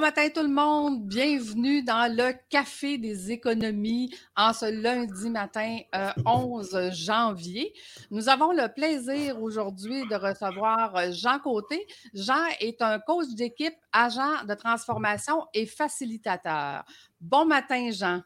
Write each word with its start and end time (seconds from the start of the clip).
Bon 0.00 0.06
matin 0.06 0.30
tout 0.34 0.42
le 0.42 0.48
monde, 0.48 1.06
bienvenue 1.06 1.82
dans 1.82 2.10
le 2.10 2.32
Café 2.48 2.96
des 2.96 3.32
économies 3.32 4.10
en 4.34 4.54
ce 4.54 4.64
lundi 4.64 5.28
matin 5.28 5.76
11 6.24 6.74
euh, 6.74 6.90
janvier. 6.90 7.74
Nous 8.10 8.30
avons 8.30 8.50
le 8.52 8.72
plaisir 8.72 9.42
aujourd'hui 9.42 10.08
de 10.08 10.14
recevoir 10.14 10.96
euh, 10.96 11.10
Jean 11.12 11.38
Côté. 11.38 11.86
Jean 12.14 12.46
est 12.60 12.80
un 12.80 12.98
coach 12.98 13.26
d'équipe, 13.36 13.74
agent 13.92 14.46
de 14.48 14.54
transformation 14.54 15.44
et 15.52 15.66
facilitateur. 15.66 16.82
Bon 17.20 17.44
matin 17.44 17.90
Jean. 17.90 18.22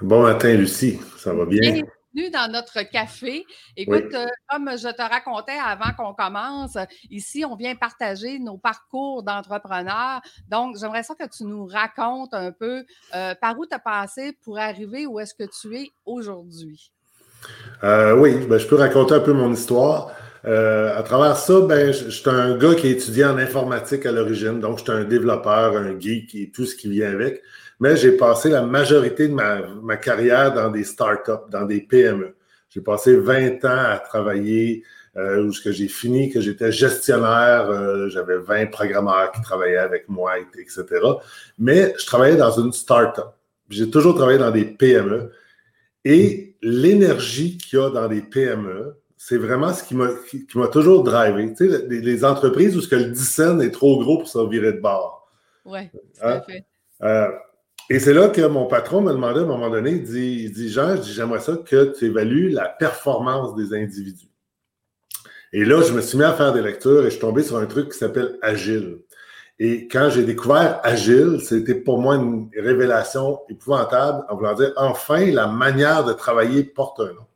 Bon 0.00 0.22
matin 0.22 0.54
Lucie, 0.54 0.98
ça 1.18 1.34
va 1.34 1.44
bien? 1.44 1.82
Dans 2.14 2.50
notre 2.50 2.82
café. 2.82 3.44
Écoute, 3.76 4.12
euh, 4.14 4.26
comme 4.48 4.70
je 4.76 4.88
te 4.88 5.02
racontais 5.02 5.58
avant 5.64 5.92
qu'on 5.96 6.14
commence, 6.14 6.76
ici, 7.10 7.44
on 7.44 7.54
vient 7.54 7.74
partager 7.74 8.38
nos 8.38 8.58
parcours 8.58 9.22
d'entrepreneurs. 9.22 10.20
Donc, 10.48 10.76
j'aimerais 10.78 11.02
ça 11.02 11.14
que 11.14 11.28
tu 11.28 11.44
nous 11.44 11.66
racontes 11.66 12.34
un 12.34 12.52
peu 12.52 12.84
euh, 13.14 13.34
par 13.40 13.58
où 13.58 13.66
tu 13.66 13.74
as 13.74 13.78
passé 13.78 14.36
pour 14.42 14.58
arriver 14.58 15.06
où 15.06 15.20
est-ce 15.20 15.34
que 15.34 15.48
tu 15.60 15.76
es 15.76 15.90
aujourd'hui? 16.04 16.90
Euh, 17.84 18.16
oui, 18.16 18.46
ben, 18.46 18.58
je 18.58 18.66
peux 18.66 18.76
raconter 18.76 19.14
un 19.14 19.20
peu 19.20 19.32
mon 19.32 19.52
histoire. 19.52 20.10
À 20.48 21.02
travers 21.04 21.36
ça, 21.36 21.60
ben, 21.60 21.92
je, 21.92 22.08
suis 22.10 22.30
un 22.30 22.56
gars 22.56 22.74
qui 22.74 22.88
étudié 22.88 23.24
en 23.24 23.36
informatique 23.36 24.06
à 24.06 24.12
l'origine, 24.12 24.60
donc 24.60 24.78
je 24.78 24.84
suis 24.84 24.92
un 24.92 25.04
développeur, 25.04 25.76
un 25.76 25.98
geek 25.98 26.34
et 26.34 26.50
tout 26.50 26.64
ce 26.64 26.74
qui 26.74 26.88
vient 26.88 27.10
avec 27.10 27.42
mais 27.80 27.96
j'ai 27.96 28.12
passé 28.12 28.48
la 28.50 28.62
majorité 28.62 29.28
de 29.28 29.34
ma, 29.34 29.96
carrière 29.96 30.52
dans 30.52 30.70
des 30.70 30.84
startups, 30.84 31.50
dans 31.50 31.64
des 31.64 31.80
PME. 31.80 32.34
J'ai 32.70 32.80
passé 32.80 33.16
20 33.16 33.64
ans 33.64 33.84
à 33.92 33.98
travailler 33.98 34.82
euh, 35.16 35.44
où 35.44 35.52
j'ai 35.52 35.88
fini, 35.88 36.30
que 36.30 36.40
j'étais 36.40 36.70
gestionnaire, 36.70 37.70
euh, 37.70 38.08
j'avais 38.08 38.38
20 38.38 38.66
programmeurs 38.66 39.32
qui 39.32 39.40
travaillaient 39.40 39.78
avec 39.78 40.08
moi, 40.08 40.38
etc. 40.38 40.84
Mais 41.58 41.94
je 41.98 42.06
travaillais 42.06 42.36
dans 42.36 42.60
une 42.60 42.72
startup. 42.72 43.32
J'ai 43.70 43.90
toujours 43.90 44.14
travaillé 44.14 44.38
dans 44.38 44.50
des 44.50 44.64
PME. 44.64 45.30
Et 46.04 46.56
l'énergie 46.62 47.58
qu'il 47.58 47.78
y 47.78 47.82
a 47.82 47.90
dans 47.90 48.08
des 48.08 48.22
PME, 48.22 48.96
c'est 49.28 49.36
vraiment 49.36 49.74
ce 49.74 49.84
qui 49.84 49.94
m'a 49.94 50.08
qui, 50.30 50.46
toujours 50.46 51.04
drivé. 51.04 51.52
Tu 51.52 51.68
sais, 51.68 51.86
les, 51.86 52.24
entreprises 52.24 52.74
où 52.78 52.80
ce 52.80 52.88
que 52.88 52.96
le 52.96 53.10
dissent 53.10 53.38
est 53.38 53.70
trop 53.70 53.98
gros 53.98 54.16
pour 54.16 54.28
se 54.28 54.38
virer 54.48 54.72
de 54.72 54.80
bord. 54.80 55.28
Oui, 55.66 55.80
tout 55.90 55.98
à 56.22 56.36
hein? 56.36 56.42
fait. 56.46 56.64
Euh, 57.02 57.28
et 57.90 57.98
c'est 57.98 58.14
là 58.14 58.28
que 58.30 58.40
mon 58.46 58.64
patron 58.64 59.02
m'a 59.02 59.12
demandé 59.12 59.40
à 59.40 59.42
un 59.42 59.46
moment 59.46 59.68
donné, 59.68 59.90
il 59.90 60.02
dit, 60.02 60.44
il 60.44 60.52
dit 60.52 60.70
Jean, 60.70 60.96
j'aimerais 61.02 61.40
ça 61.40 61.58
que 61.62 61.92
tu 61.98 62.06
évalues 62.06 62.48
la 62.48 62.70
performance 62.70 63.54
des 63.54 63.74
individus. 63.76 64.30
Et 65.52 65.66
là, 65.66 65.82
je 65.82 65.92
me 65.92 66.00
suis 66.00 66.16
mis 66.16 66.24
à 66.24 66.32
faire 66.32 66.54
des 66.54 66.62
lectures 66.62 67.00
et 67.00 67.04
je 67.04 67.10
suis 67.10 67.20
tombé 67.20 67.42
sur 67.42 67.58
un 67.58 67.66
truc 67.66 67.92
qui 67.92 67.98
s'appelle 67.98 68.38
Agile. 68.40 69.00
Et 69.58 69.88
quand 69.88 70.08
j'ai 70.08 70.24
découvert 70.24 70.80
Agile, 70.82 71.40
c'était 71.42 71.74
pour 71.74 72.00
moi 72.00 72.14
une 72.14 72.48
révélation 72.56 73.40
épouvantable 73.50 74.24
en 74.30 74.36
voulant 74.36 74.54
dire 74.54 74.72
enfin 74.76 75.26
la 75.26 75.48
manière 75.48 76.04
de 76.04 76.14
travailler 76.14 76.64
porte 76.64 77.00
un 77.00 77.12
nom. 77.12 77.27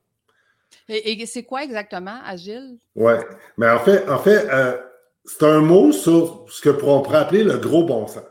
Et, 0.88 1.24
c'est 1.26 1.44
quoi 1.44 1.62
exactement 1.64 2.18
Agile? 2.24 2.78
Oui, 2.94 3.12
mais 3.56 3.70
en 3.70 3.78
fait, 3.78 4.08
en 4.08 4.18
fait 4.18 4.48
euh, 4.50 4.76
c'est 5.24 5.44
un 5.44 5.60
mot 5.60 5.92
sur 5.92 6.46
ce 6.48 6.60
que 6.60 6.70
on 6.84 7.02
pourrait 7.02 7.18
appeler 7.18 7.44
le 7.44 7.58
gros 7.58 7.84
bon 7.84 8.06
sens. 8.06 8.24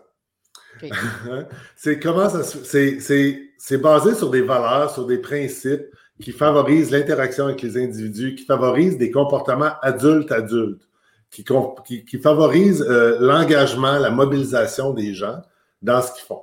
c'est 1.76 2.00
comment 2.00 2.28
ça 2.28 2.42
c'est 2.44 3.78
basé 3.78 4.16
sur 4.16 4.30
des 4.30 4.42
valeurs, 4.42 4.92
sur 4.92 5.06
des 5.06 5.20
principes 5.20 5.86
qui 6.22 6.32
favorisent 6.32 6.92
l'interaction 6.92 7.46
avec 7.46 7.62
les 7.62 7.78
individus, 7.78 8.36
qui 8.36 8.46
favorisent 8.46 8.98
des 8.98 9.12
comportements 9.12 9.74
adultes-adultes, 9.82 10.88
qui, 11.30 11.44
qui, 12.06 12.18
favorisent 12.20 12.82
euh, 12.82 13.18
l'engagement, 13.20 13.98
la 13.98 14.12
mobilisation 14.12 14.94
des 14.94 15.14
gens 15.14 15.42
dans 15.82 16.02
ce 16.02 16.14
qu'ils 16.14 16.24
font. 16.24 16.42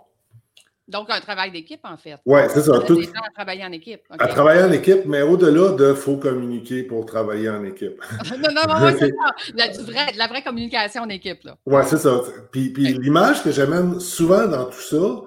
Donc, 0.89 1.11
un 1.11 1.21
travail 1.21 1.51
d'équipe, 1.51 1.81
en 1.85 1.97
fait. 1.97 2.17
Oui, 2.25 2.41
c'est 2.49 2.63
ça. 2.63 2.79
Tout... 2.81 2.99
à 2.99 3.31
travailler 3.35 3.65
en 3.65 3.73
équipe. 3.73 4.01
À 4.19 4.27
travailler 4.27 4.63
en 4.63 4.73
équipe, 4.73 5.05
mais 5.05 5.23
au-delà 5.23 5.73
de 5.73 5.93
faut 5.93 6.17
communiquer 6.17 6.83
pour 6.83 7.05
travailler 7.05 7.51
en 7.51 7.63
équipe. 7.65 8.03
non, 8.31 8.49
non, 8.55 8.81
non, 8.81 8.97
c'est 8.99 9.09
ça. 9.57 9.75
La, 9.93 10.13
la, 10.17 10.27
vraie 10.27 10.43
communication 10.43 11.03
en 11.03 11.09
équipe. 11.11 11.41
Oui, 11.67 11.83
c'est 11.87 11.99
ça. 11.99 12.21
Puis, 12.51 12.71
puis 12.71 12.95
l'image 12.95 13.43
que 13.43 13.51
j'amène 13.51 14.01
souvent 14.01 14.47
dans 14.47 14.65
tout 14.65 14.81
ça, 14.81 15.21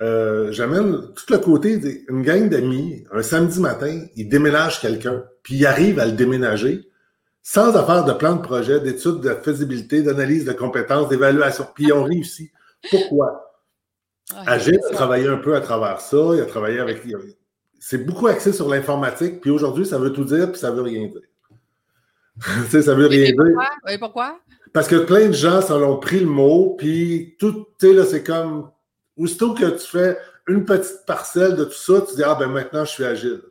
euh, 0.00 0.50
j'amène 0.50 1.00
tout 1.14 1.32
le 1.32 1.38
côté 1.38 1.76
d'une 1.78 2.22
gang 2.22 2.48
d'amis, 2.48 3.04
un 3.12 3.22
samedi 3.22 3.60
matin, 3.60 4.04
ils 4.16 4.28
déménagent 4.28 4.80
quelqu'un, 4.80 5.22
puis 5.44 5.54
ils 5.54 5.66
arrivent 5.66 6.00
à 6.00 6.06
le 6.06 6.12
déménager 6.12 6.88
sans 7.44 7.76
affaire 7.76 8.04
de 8.04 8.12
plan 8.12 8.36
de 8.36 8.40
projet, 8.40 8.80
d'études 8.80 9.20
de 9.20 9.34
faisabilité, 9.34 10.02
d'analyse 10.02 10.46
de 10.46 10.52
compétences, 10.52 11.08
d'évaluation. 11.08 11.66
Puis 11.74 11.84
ils 11.84 11.92
ont 11.92 12.02
réussi. 12.02 12.50
Pourquoi? 12.90 13.53
Agile 14.46 14.80
a 14.90 14.94
travaillé 14.94 15.28
un 15.28 15.36
peu 15.36 15.54
à 15.54 15.60
travers 15.60 16.00
ça. 16.00 16.16
Il 16.34 16.40
a 16.40 16.46
travaillé 16.46 16.80
avec. 16.80 17.02
C'est 17.78 17.98
beaucoup 17.98 18.26
axé 18.26 18.52
sur 18.52 18.68
l'informatique. 18.68 19.40
Puis 19.40 19.50
aujourd'hui, 19.50 19.84
ça 19.84 19.98
veut 19.98 20.12
tout 20.12 20.24
dire, 20.24 20.50
puis 20.50 20.60
ça 20.60 20.70
veut 20.70 20.82
rien 20.82 21.06
dire. 21.08 21.20
tu 22.64 22.70
sais, 22.70 22.82
ça 22.82 22.94
veut 22.94 23.06
rien 23.06 23.24
dire. 23.24 23.34
Pourquoi? 23.36 23.70
Oui, 23.86 23.98
pourquoi? 23.98 24.38
Parce 24.72 24.88
que 24.88 24.96
plein 24.96 25.26
de 25.28 25.32
gens 25.32 25.60
s'en 25.60 25.80
ont 25.82 25.98
pris 25.98 26.20
le 26.20 26.26
mot, 26.26 26.74
puis 26.76 27.36
tout, 27.38 27.66
tu 27.78 27.88
sais, 27.88 27.92
là, 27.92 28.04
c'est 28.04 28.24
comme. 28.24 28.70
Aussitôt 29.16 29.54
que 29.54 29.66
tu 29.66 29.86
fais 29.86 30.18
une 30.48 30.64
petite 30.64 31.06
parcelle 31.06 31.54
de 31.54 31.64
tout 31.64 31.72
ça, 31.72 32.00
tu 32.08 32.16
dis, 32.16 32.22
ah, 32.24 32.34
ben 32.34 32.48
maintenant, 32.48 32.84
je 32.84 32.90
suis 32.90 33.04
agile. 33.04 33.42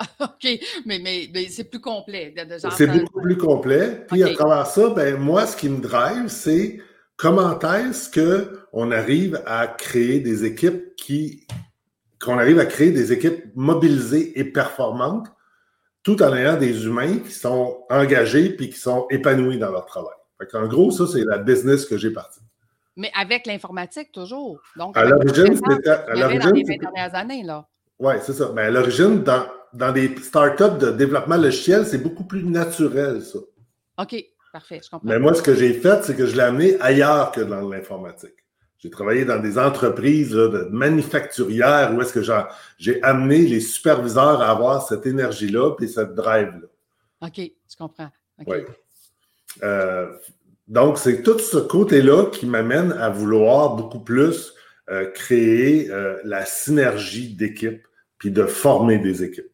OK, 0.20 0.48
mais, 0.84 0.98
mais, 0.98 1.28
mais 1.32 1.48
c'est 1.48 1.64
plus 1.64 1.80
complet. 1.80 2.34
C'est 2.76 2.86
beaucoup 2.86 3.20
plus 3.20 3.36
complet. 3.36 4.04
Puis 4.08 4.22
à 4.24 4.34
travers 4.34 4.66
ça, 4.66 4.90
ben 4.90 5.16
moi, 5.16 5.46
ce 5.46 5.56
qui 5.56 5.68
me 5.68 5.80
drive, 5.80 6.28
c'est 6.28 6.80
comment 7.16 7.58
est-ce 7.58 8.10
qu'on 8.10 8.90
arrive 8.90 9.42
à 9.46 9.66
créer 9.66 10.20
des 10.20 10.44
équipes 10.44 10.94
qui, 10.96 11.46
qu'on 12.20 12.38
arrive 12.38 12.58
à 12.58 12.66
créer 12.66 12.90
des 12.90 13.12
équipes 13.12 13.44
mobilisées 13.54 14.38
et 14.38 14.44
performantes 14.44 15.28
tout 16.02 16.20
en 16.22 16.34
ayant 16.34 16.56
des 16.56 16.84
humains 16.84 17.18
qui 17.18 17.32
sont 17.32 17.84
engagés 17.88 18.50
puis 18.50 18.70
qui 18.70 18.78
sont 18.78 19.06
épanouis 19.10 19.58
dans 19.58 19.70
leur 19.70 19.86
travail? 19.86 20.14
en 20.54 20.66
gros, 20.66 20.90
ça, 20.90 21.06
c'est 21.06 21.24
la 21.24 21.38
business 21.38 21.84
que 21.84 21.96
j'ai 21.96 22.10
partie. 22.10 22.40
Mais 22.96 23.10
avec 23.14 23.46
l'informatique, 23.46 24.10
toujours. 24.12 24.60
Donc, 24.76 24.96
à 24.96 25.04
l'origine, 25.04 25.56
c'était. 25.56 25.90
À 25.90 26.14
l'origine. 26.14 26.40
Dans 26.40 26.50
les 26.50 26.78
dernières 26.78 27.14
années, 27.14 27.42
là. 27.42 27.66
Oui, 27.98 28.14
c'est 28.20 28.32
ça. 28.32 28.50
Mais 28.54 28.62
à 28.62 28.70
l'origine, 28.70 29.22
dans, 29.22 29.46
dans 29.72 29.92
des 29.92 30.14
startups 30.16 30.78
de 30.78 30.90
développement 30.90 31.36
logiciel, 31.36 31.86
c'est 31.86 32.02
beaucoup 32.02 32.24
plus 32.24 32.44
naturel, 32.44 33.22
ça. 33.22 33.38
OK. 33.98 34.14
Parfait, 34.52 34.80
je 34.84 34.90
comprends. 34.90 35.08
Mais 35.08 35.18
moi, 35.18 35.34
ce 35.34 35.42
que 35.42 35.54
j'ai 35.54 35.72
fait, 35.72 36.04
c'est 36.04 36.14
que 36.14 36.26
je 36.26 36.36
l'ai 36.36 36.42
amené 36.42 36.78
ailleurs 36.80 37.32
que 37.32 37.40
dans 37.40 37.66
l'informatique. 37.66 38.34
J'ai 38.78 38.90
travaillé 38.90 39.24
dans 39.24 39.38
des 39.38 39.58
entreprises 39.58 40.32
de 40.32 40.68
manufacturières 40.70 41.94
où 41.94 42.02
est-ce 42.02 42.12
que 42.12 42.22
j'ai 42.78 43.02
amené 43.02 43.38
les 43.38 43.60
superviseurs 43.60 44.42
à 44.42 44.50
avoir 44.50 44.86
cette 44.86 45.06
énergie-là 45.06 45.76
et 45.80 45.86
cette 45.86 46.14
drive-là. 46.14 46.66
OK, 47.26 47.38
je 47.38 47.76
comprends. 47.78 48.10
Oui. 48.44 48.56
Euh, 49.62 50.12
donc, 50.66 50.98
c'est 50.98 51.22
tout 51.22 51.38
ce 51.38 51.58
côté-là 51.58 52.26
qui 52.26 52.44
m'amène 52.46 52.92
à 52.92 53.08
vouloir 53.08 53.76
beaucoup 53.76 54.00
plus 54.00 54.52
euh, 54.90 55.06
créer 55.12 55.90
euh, 55.90 56.18
la 56.24 56.44
synergie 56.44 57.34
d'équipe 57.34 57.86
puis 58.18 58.32
de 58.32 58.44
former 58.46 58.98
des 58.98 59.22
équipes. 59.22 59.50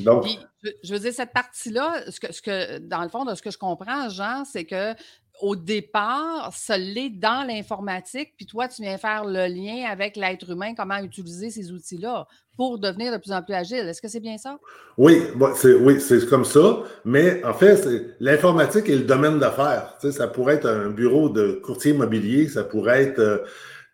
Donc, 0.00 0.26
je, 0.62 0.92
veux 0.92 1.00
dire, 1.00 1.12
cette 1.12 1.32
partie-là, 1.32 2.10
ce 2.10 2.20
que, 2.20 2.32
ce 2.32 2.42
que, 2.42 2.78
dans 2.78 3.02
le 3.02 3.08
fond, 3.08 3.24
de 3.24 3.34
ce 3.34 3.42
que 3.42 3.50
je 3.50 3.58
comprends, 3.58 4.08
Jean, 4.08 4.44
c'est 4.44 4.64
que 4.64 4.94
au 5.40 5.56
départ, 5.56 6.52
ça 6.52 6.76
l'est 6.76 7.10
dans 7.10 7.46
l'informatique, 7.46 8.34
puis 8.36 8.46
toi, 8.46 8.68
tu 8.68 8.82
viens 8.82 8.98
faire 8.98 9.24
le 9.24 9.46
lien 9.46 9.88
avec 9.88 10.16
l'être 10.16 10.50
humain, 10.50 10.74
comment 10.76 10.98
utiliser 10.98 11.50
ces 11.50 11.70
outils-là 11.70 12.26
pour 12.56 12.78
devenir 12.78 13.12
de 13.12 13.18
plus 13.18 13.32
en 13.32 13.40
plus 13.42 13.54
agile. 13.54 13.88
Est-ce 13.88 14.02
que 14.02 14.08
c'est 14.08 14.20
bien 14.20 14.36
ça? 14.36 14.58
Oui, 14.96 15.22
c'est, 15.54 15.74
oui, 15.74 15.98
comme 16.28 16.44
ça. 16.44 16.82
Mais 17.04 17.44
en 17.44 17.54
fait, 17.54 17.86
l'informatique 18.18 18.88
est 18.88 18.96
le 18.96 19.04
domaine 19.04 19.38
d'affaires. 19.38 19.96
Ça 20.10 20.26
pourrait 20.26 20.54
être 20.54 20.68
un 20.68 20.90
bureau 20.90 21.28
de 21.28 21.60
courtier 21.62 21.92
immobilier, 21.92 22.48
ça 22.48 22.64
pourrait 22.64 23.04
être 23.04 23.20
euh, 23.20 23.38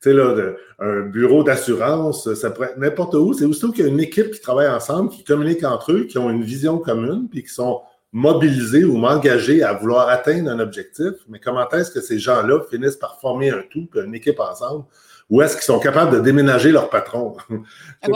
sais, 0.04 0.12
là, 0.12 0.34
un 0.78 1.00
bureau 1.02 1.42
d'assurance, 1.44 2.32
ça 2.34 2.50
pourrait 2.50 2.70
être 2.70 2.78
n'importe 2.78 3.14
où. 3.14 3.32
C'est 3.32 3.44
aussitôt 3.44 3.72
qu'il 3.72 3.84
y 3.84 3.88
a 3.88 3.90
une 3.90 4.00
équipe 4.00 4.30
qui 4.30 4.40
travaille 4.40 4.68
ensemble, 4.68 5.10
qui 5.10 5.24
communique 5.24 5.64
entre 5.64 5.92
eux, 5.92 6.04
qui 6.04 6.18
ont 6.18 6.30
une 6.30 6.44
vision 6.44 6.78
commune, 6.78 7.28
puis 7.28 7.42
qui 7.42 7.50
sont 7.50 7.82
mobilisés 8.12 8.84
ou 8.84 9.04
engagés 9.04 9.64
à 9.64 9.72
vouloir 9.72 10.08
atteindre 10.08 10.48
un 10.50 10.60
objectif. 10.60 11.12
Mais 11.28 11.40
comment 11.40 11.68
est-ce 11.70 11.90
que 11.90 12.00
ces 12.00 12.18
gens-là 12.18 12.60
finissent 12.70 12.96
par 12.96 13.20
former 13.20 13.50
un 13.50 13.62
tout, 13.70 13.88
une 13.96 14.14
équipe 14.14 14.38
ensemble? 14.38 14.84
Ou 15.30 15.42
est-ce 15.42 15.54
qu'ils 15.54 15.64
sont 15.64 15.80
capables 15.80 16.12
de 16.12 16.20
déménager 16.20 16.70
leur 16.70 16.90
patron? 16.90 17.36
Ah 18.02 18.08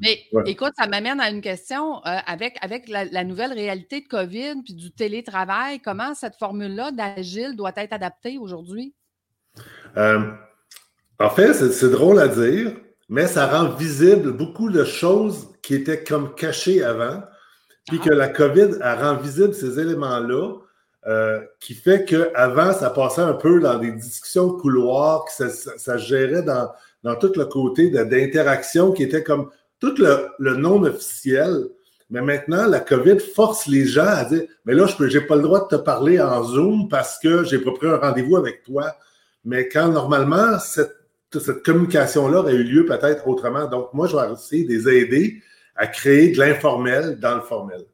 Mais 0.00 0.20
écoute, 0.46 0.72
ça 0.78 0.86
m'amène 0.86 1.20
à 1.20 1.28
une 1.30 1.40
question. 1.40 1.96
Euh, 2.06 2.18
avec 2.26 2.56
avec 2.62 2.88
la, 2.88 3.24
nouvelle 3.24 3.52
réalité 3.52 4.00
de 4.00 4.06
COVID 4.06 4.62
puis 4.64 4.74
du 4.74 4.92
télétravail, 4.92 5.80
comment 5.80 6.14
cette 6.14 6.36
formule-là 6.36 6.92
d'agile 6.92 7.56
doit 7.56 7.72
être 7.76 7.92
adaptée 7.92 8.38
aujourd'hui? 8.38 8.94
Euh, 9.96 10.30
en 11.20 11.28
fait, 11.28 11.52
c'est 11.52 11.90
drôle 11.90 12.18
à 12.18 12.28
dire, 12.28 12.72
mais 13.10 13.26
ça 13.26 13.46
rend 13.46 13.68
visible 13.74 14.32
beaucoup 14.32 14.70
de 14.70 14.84
choses 14.84 15.48
qui 15.62 15.74
étaient 15.74 16.02
comme 16.02 16.34
cachées 16.34 16.82
avant, 16.82 17.22
puis 17.86 18.00
que 18.00 18.08
la 18.08 18.28
COVID 18.28 18.78
a 18.80 18.96
rend 18.96 19.20
visible 19.20 19.52
ces 19.52 19.78
éléments-là 19.78 20.54
euh, 21.06 21.40
qui 21.60 21.74
fait 21.74 22.06
qu'avant, 22.06 22.72
ça 22.72 22.88
passait 22.88 23.20
un 23.20 23.34
peu 23.34 23.60
dans 23.60 23.78
des 23.78 23.92
discussions 23.92 24.48
de 24.48 24.60
couloir, 24.60 25.26
que 25.26 25.32
ça, 25.32 25.50
ça, 25.76 25.98
gérait 25.98 26.42
dans, 26.42 26.70
dans, 27.02 27.16
tout 27.16 27.32
le 27.36 27.44
côté 27.44 27.90
d'interaction 27.90 28.92
qui 28.92 29.02
était 29.02 29.22
comme 29.22 29.50
tout 29.78 29.94
le, 29.98 30.28
le 30.38 30.56
non 30.56 30.82
officiel. 30.84 31.68
Mais 32.08 32.22
maintenant, 32.22 32.66
la 32.66 32.80
COVID 32.80 33.18
force 33.18 33.66
les 33.66 33.86
gens 33.86 34.06
à 34.06 34.24
dire 34.24 34.42
Mais 34.64 34.74
là, 34.74 34.86
je 34.86 35.18
n'ai 35.18 35.24
pas 35.24 35.36
le 35.36 35.42
droit 35.42 35.68
de 35.68 35.76
te 35.76 35.82
parler 35.82 36.18
en 36.18 36.42
Zoom 36.44 36.88
parce 36.88 37.18
que 37.18 37.44
j'ai 37.44 37.58
pas 37.58 37.72
pris 37.72 37.88
un 37.88 37.96
rendez-vous 37.96 38.36
avec 38.36 38.62
toi. 38.62 38.94
Mais 39.44 39.68
quand 39.68 39.88
normalement, 39.88 40.58
cette, 40.58 40.99
cette 41.38 41.62
communication-là 41.62 42.40
aurait 42.40 42.54
eu 42.54 42.64
lieu 42.64 42.84
peut-être 42.84 43.28
autrement. 43.28 43.66
Donc, 43.66 43.94
moi, 43.94 44.08
je 44.08 44.16
vais 44.16 44.32
essayer 44.32 44.64
de 44.64 44.72
les 44.72 44.88
aider 44.88 45.42
à 45.76 45.86
créer 45.86 46.32
de 46.32 46.38
l'informel 46.38 47.18
dans 47.20 47.36
le 47.36 47.42
formel. 47.42 47.84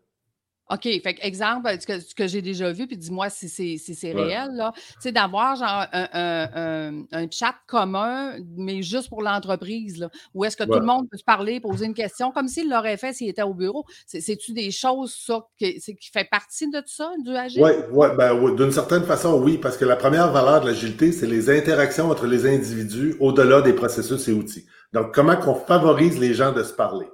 OK. 0.71 0.83
Fait 0.83 1.17
exemple, 1.23 1.69
ce 1.81 1.87
que, 1.87 2.15
que 2.15 2.27
j'ai 2.27 2.43
déjà 2.43 2.73
vu, 2.73 2.87
puis 2.87 2.97
dis-moi 2.97 3.31
si 3.31 3.49
c'est 3.49 3.77
si 3.77 4.13
réel, 4.13 4.51
là. 4.55 4.73
C'est 5.01 5.13
d'avoir 5.13 5.57
genre 5.57 5.87
un, 5.93 7.05
un, 7.13 7.27
chat 7.31 7.55
commun, 7.67 8.35
mais 8.57 8.83
juste 8.83 9.09
pour 9.09 9.23
l'entreprise, 9.23 9.99
là. 9.99 10.11
Où 10.35 10.45
est-ce 10.45 10.57
que 10.57 10.65
tout 10.65 10.79
le 10.79 10.87
monde 10.87 11.09
peut 11.11 11.19
se 11.19 11.25
parler, 11.25 11.61
poser 11.61 11.87
une 11.87 11.95
question, 11.95 12.33
comme 12.33 12.49
s'il 12.49 12.69
l'aurait 12.69 12.97
fait 12.97 13.13
s'il 13.13 13.29
était 13.29 13.43
au 13.43 13.55
bureau. 13.55 13.85
C'est-tu 14.07 14.53
des 14.53 14.71
choses, 14.71 15.15
ça, 15.15 15.47
qui, 15.59 15.81
qui 15.81 16.11
fait 16.13 16.29
partie 16.29 16.69
de 16.71 16.79
tout 16.81 16.85
ça, 16.89 17.13
du 17.25 17.35
agile? 17.35 17.63
Oui, 17.63 17.71
ouais, 17.93 18.17
ben, 18.17 18.55
d'une 18.55 18.73
certaine 18.73 19.05
façon, 19.05 19.41
oui, 19.43 19.59
parce 19.59 19.77
que 19.77 19.85
la 19.85 19.97
première 19.97 20.33
valeur 20.33 20.61
de 20.61 20.67
l'agilité, 20.67 21.13
c'est 21.13 21.27
les 21.27 21.51
interactions 21.51 22.11
entre 22.11 22.27
les 22.27 22.47
individus 22.47 23.17
au-delà 23.21 23.63
des 23.63 23.73
processus 23.73 24.29
et 24.29 24.33
outils. 24.33 24.67
Donc, 24.93 25.15
comment 25.15 25.37
qu'on 25.37 25.55
favorise 25.55 26.19
les 26.19 26.35
gens 26.35 26.53
de 26.53 26.63
se 26.63 26.73
parler? 26.73 27.07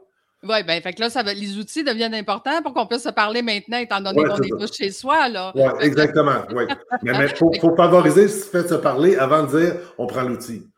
Oui, 0.48 0.62
bien, 0.64 0.80
fait 0.80 0.92
que 0.92 1.00
là, 1.00 1.08
ça 1.08 1.22
va, 1.22 1.32
les 1.34 1.56
outils 1.56 1.84
deviennent 1.84 2.14
importants 2.14 2.62
pour 2.62 2.74
qu'on 2.74 2.86
puisse 2.86 3.04
se 3.04 3.10
parler 3.10 3.42
maintenant, 3.42 3.78
étant 3.78 4.00
donné 4.00 4.24
qu'on 4.24 4.42
est 4.42 4.48
tous 4.48 4.74
chez 4.76 4.90
soi. 4.90 5.28
Là. 5.28 5.52
Oui, 5.54 5.62
exactement. 5.80 6.42
Oui. 6.52 6.64
Mais 7.02 7.12
il 7.12 7.28
faut, 7.36 7.52
faut, 7.60 7.76
favoriser 7.76 8.26
ce 8.26 8.48
fait 8.48 8.64
de 8.64 8.68
se 8.68 8.74
parler 8.74 9.14
avant 9.16 9.44
de 9.44 9.58
dire 9.58 9.74
on 9.98 10.06
prend 10.06 10.22
l'outil. 10.22 10.71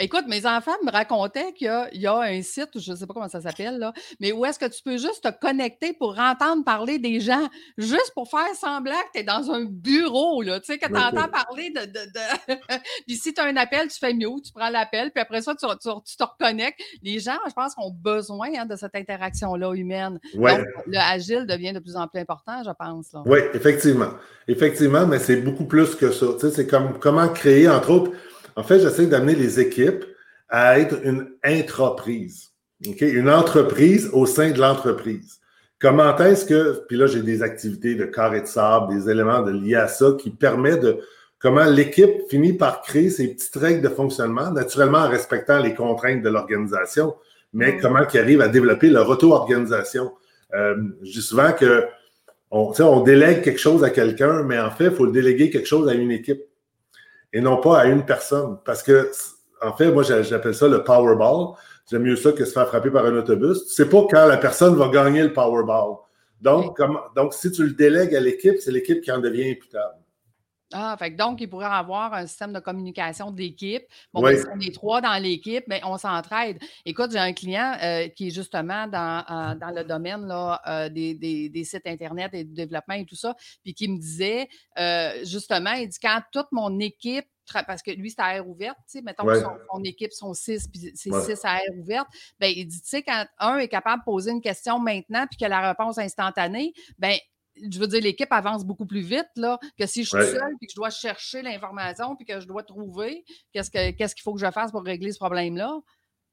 Écoute, 0.00 0.24
mes 0.28 0.46
enfants 0.46 0.76
me 0.84 0.92
racontaient 0.92 1.52
qu'il 1.52 1.88
y, 1.92 2.06
a 2.06 2.18
un 2.20 2.42
site, 2.42 2.70
je 2.76 2.92
ne 2.92 2.96
sais 2.96 3.06
pas 3.06 3.14
comment 3.14 3.28
ça 3.28 3.40
s'appelle, 3.40 3.78
là, 3.78 3.92
mais 4.20 4.30
où 4.32 4.44
est-ce 4.44 4.58
que 4.58 4.66
tu 4.66 4.82
peux 4.82 4.96
juste 4.96 5.24
te 5.24 5.40
connecter 5.40 5.92
pour 5.92 6.18
entendre 6.18 6.64
parler 6.64 6.98
des 6.98 7.20
gens, 7.20 7.48
juste 7.76 8.12
pour 8.14 8.30
faire 8.30 8.54
semblant 8.54 8.92
que 8.92 9.12
tu 9.14 9.20
es 9.20 9.22
dans 9.24 9.50
un 9.50 9.64
bureau, 9.64 10.42
là, 10.42 10.60
tu 10.60 10.66
sais, 10.66 10.78
que 10.78 10.86
tu 10.86 10.96
entends 10.96 11.28
parler 11.28 11.70
de. 11.70 11.80
de, 11.86 12.54
puis 13.06 13.16
si 13.16 13.34
tu 13.34 13.40
as 13.40 13.44
un 13.44 13.56
appel, 13.56 13.88
tu 13.88 13.98
fais 13.98 14.14
mieux, 14.14 14.28
tu 14.44 14.52
prends 14.52 14.70
l'appel, 14.70 15.10
puis 15.10 15.20
après 15.20 15.42
ça, 15.42 15.54
tu, 15.54 15.66
te 15.66 16.24
reconnectes. 16.24 16.80
Les 17.02 17.18
gens, 17.18 17.38
je 17.48 17.52
pense, 17.52 17.72
ont 17.76 17.90
besoin 17.90 18.48
hein, 18.56 18.66
de 18.66 18.76
cette 18.76 18.94
interaction-là 18.94 19.74
humaine. 19.74 20.20
Donc, 20.34 20.60
le 20.86 20.98
agile 20.98 21.46
devient 21.46 21.72
de 21.72 21.80
plus 21.80 21.96
en 21.96 22.06
plus 22.06 22.20
important, 22.20 22.62
je 22.64 22.70
pense. 22.70 23.08
Oui, 23.26 23.38
effectivement. 23.54 24.10
Effectivement, 24.46 25.06
mais 25.06 25.18
c'est 25.18 25.36
beaucoup 25.36 25.64
plus 25.64 25.94
que 25.94 26.10
ça. 26.10 26.26
Tu 26.34 26.40
sais, 26.40 26.50
c'est 26.50 26.66
comme 26.66 26.98
comment 26.98 27.28
créer, 27.28 27.68
entre 27.68 27.90
autres, 27.90 28.12
en 28.58 28.64
fait, 28.64 28.80
j'essaie 28.80 29.06
d'amener 29.06 29.36
les 29.36 29.60
équipes 29.60 30.04
à 30.48 30.80
être 30.80 30.96
une 31.04 31.30
intraprise. 31.44 32.48
Une 33.00 33.30
entreprise 33.30 34.10
au 34.12 34.26
sein 34.26 34.50
de 34.50 34.58
l'entreprise. 34.58 35.38
Comment 35.80 36.16
est-ce 36.18 36.44
que, 36.44 36.82
puis 36.88 36.96
là, 36.96 37.06
j'ai 37.06 37.22
des 37.22 37.44
activités 37.44 37.94
de 37.94 38.04
carré 38.04 38.40
de 38.40 38.46
sable, 38.46 38.92
des 38.92 39.08
éléments 39.08 39.42
de 39.42 39.52
liés 39.52 39.76
à 39.76 39.86
ça 39.86 40.16
qui 40.18 40.30
permettent 40.30 40.80
de 40.80 40.98
comment 41.38 41.66
l'équipe 41.66 42.10
finit 42.28 42.52
par 42.52 42.82
créer 42.82 43.10
ses 43.10 43.28
petites 43.28 43.54
règles 43.54 43.80
de 43.80 43.88
fonctionnement, 43.88 44.50
naturellement 44.50 44.98
en 44.98 45.08
respectant 45.08 45.60
les 45.60 45.74
contraintes 45.74 46.22
de 46.22 46.28
l'organisation, 46.28 47.14
mais 47.52 47.74
mm. 47.74 47.80
comment 47.80 48.00
ils 48.12 48.18
arrivent 48.18 48.40
à 48.40 48.48
développer 48.48 48.90
leur 48.90 49.08
auto-organisation. 49.08 50.10
Euh, 50.54 50.74
je 51.04 51.12
dis 51.12 51.22
souvent 51.22 51.52
que 51.52 51.84
on, 52.50 52.72
on 52.80 53.00
délègue 53.02 53.42
quelque 53.42 53.60
chose 53.60 53.84
à 53.84 53.90
quelqu'un, 53.90 54.42
mais 54.42 54.58
en 54.58 54.72
fait, 54.72 54.86
il 54.86 54.90
faut 54.90 55.04
le 55.04 55.12
déléguer 55.12 55.48
quelque 55.48 55.68
chose 55.68 55.88
à 55.88 55.94
une 55.94 56.10
équipe 56.10 56.42
et 57.32 57.40
non 57.40 57.58
pas 57.58 57.80
à 57.80 57.86
une 57.86 58.04
personne. 58.04 58.58
Parce 58.64 58.82
que, 58.82 59.10
en 59.62 59.72
fait, 59.72 59.90
moi, 59.90 60.02
j'appelle 60.02 60.54
ça 60.54 60.68
le 60.68 60.84
Powerball. 60.84 61.56
J'aime 61.90 62.02
mieux 62.02 62.16
ça 62.16 62.32
que 62.32 62.44
se 62.44 62.52
faire 62.52 62.68
frapper 62.68 62.90
par 62.90 63.06
un 63.06 63.16
autobus. 63.16 63.66
Tu 63.66 63.74
sais 63.74 63.88
pas 63.88 64.06
quand 64.10 64.26
la 64.26 64.36
personne 64.36 64.76
va 64.76 64.88
gagner 64.88 65.22
le 65.22 65.32
Powerball. 65.32 65.96
Donc, 66.40 66.76
comme, 66.76 66.98
donc 67.16 67.34
si 67.34 67.50
tu 67.50 67.64
le 67.64 67.72
délègues 67.72 68.14
à 68.14 68.20
l'équipe, 68.20 68.58
c'est 68.60 68.70
l'équipe 68.70 69.00
qui 69.00 69.10
en 69.10 69.18
devient 69.18 69.50
imputable. 69.50 69.94
Ah, 70.72 70.96
fait 70.98 71.10
donc, 71.10 71.40
il 71.40 71.48
pourrait 71.48 71.66
avoir 71.66 72.12
un 72.12 72.26
système 72.26 72.52
de 72.52 72.60
communication 72.60 73.30
d'équipe. 73.30 73.84
Bon, 74.12 74.20
ben, 74.20 74.36
si 74.36 74.44
on 74.54 74.60
est 74.60 74.74
trois 74.74 75.00
dans 75.00 75.20
l'équipe, 75.20 75.64
mais 75.66 75.80
ben, 75.80 75.88
on 75.88 75.96
s'entraide. 75.96 76.58
Écoute, 76.84 77.10
j'ai 77.10 77.18
un 77.18 77.32
client 77.32 77.74
euh, 77.82 78.08
qui 78.08 78.28
est 78.28 78.30
justement 78.30 78.86
dans, 78.86 79.24
euh, 79.30 79.54
dans 79.54 79.70
le 79.70 79.84
domaine 79.84 80.26
là, 80.26 80.60
euh, 80.66 80.88
des, 80.90 81.14
des, 81.14 81.64
sites 81.64 81.86
Internet 81.86 82.34
et 82.34 82.44
du 82.44 82.52
développement 82.52 82.94
et 82.94 83.06
tout 83.06 83.16
ça, 83.16 83.34
puis 83.62 83.72
qui 83.72 83.88
me 83.88 83.98
disait, 83.98 84.48
justement, 85.24 85.72
il 85.72 85.88
dit, 85.88 85.98
quand 86.00 86.20
toute 86.32 86.48
mon 86.52 86.78
équipe 86.80 87.26
parce 87.66 87.82
que 87.82 87.90
lui, 87.90 88.10
c'est 88.10 88.20
à 88.20 88.36
air 88.36 88.46
ouverte, 88.46 88.76
tu 88.86 88.98
sais, 88.98 89.02
mettons 89.02 89.24
que 89.24 89.40
son, 89.40 89.82
équipe 89.82 90.12
sont 90.12 90.34
six, 90.34 90.68
puis 90.68 90.92
c'est 90.94 91.10
six 91.10 91.44
à 91.44 91.56
air 91.56 91.78
ouverte, 91.78 92.06
ben 92.38 92.52
il 92.54 92.66
dit, 92.66 92.82
tu 92.82 92.88
sais, 92.88 93.02
quand 93.02 93.24
un 93.38 93.56
est 93.56 93.68
capable 93.68 94.02
de 94.02 94.04
poser 94.04 94.32
une 94.32 94.42
question 94.42 94.78
maintenant, 94.78 95.26
puis 95.26 95.38
que 95.38 95.46
la 95.46 95.66
réponse 95.66 95.96
est 95.96 96.02
instantanée, 96.02 96.74
ben 96.98 97.16
je 97.70 97.78
veux 97.78 97.86
dire, 97.86 98.02
l'équipe 98.02 98.30
avance 98.30 98.64
beaucoup 98.64 98.86
plus 98.86 99.00
vite 99.00 99.28
là, 99.36 99.58
que 99.78 99.86
si 99.86 100.04
je 100.04 100.08
suis 100.08 100.26
seule 100.26 100.52
et 100.60 100.66
que 100.66 100.72
je 100.72 100.76
dois 100.76 100.90
chercher 100.90 101.42
l'information 101.42 102.16
puis 102.16 102.24
que 102.24 102.40
je 102.40 102.46
dois 102.46 102.62
trouver 102.62 103.24
qu'est-ce 103.52 103.70
qu'il 103.70 104.22
faut 104.22 104.34
que 104.34 104.40
je 104.40 104.50
fasse 104.50 104.70
pour 104.70 104.82
régler 104.82 105.12
ce 105.12 105.18
problème-là. 105.18 105.78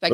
c'est 0.04 0.12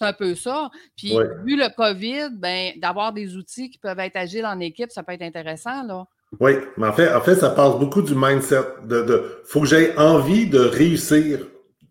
un, 0.00 0.12
peu 0.12 0.34
ça. 0.34 0.70
Puis, 0.96 1.16
vu 1.44 1.56
le 1.56 1.74
COVID, 1.74 2.30
ben, 2.38 2.72
d'avoir 2.78 3.12
des 3.12 3.36
outils 3.36 3.70
qui 3.70 3.78
peuvent 3.78 4.00
être 4.00 4.16
agiles 4.16 4.46
en 4.46 4.60
équipe, 4.60 4.90
ça 4.90 5.02
peut 5.02 5.12
être 5.12 5.22
intéressant. 5.22 5.84
Là. 5.84 6.06
Oui, 6.38 6.52
mais 6.76 6.86
en 6.86 6.92
fait, 6.92 7.12
en 7.12 7.20
fait, 7.20 7.34
ça 7.34 7.50
passe 7.50 7.76
beaucoup 7.78 8.02
du 8.02 8.14
mindset. 8.14 8.62
De, 8.84 9.02
de 9.02 9.42
faut 9.44 9.62
que 9.62 9.66
j'aie 9.66 9.96
envie 9.98 10.48
de 10.48 10.60
réussir, 10.60 11.40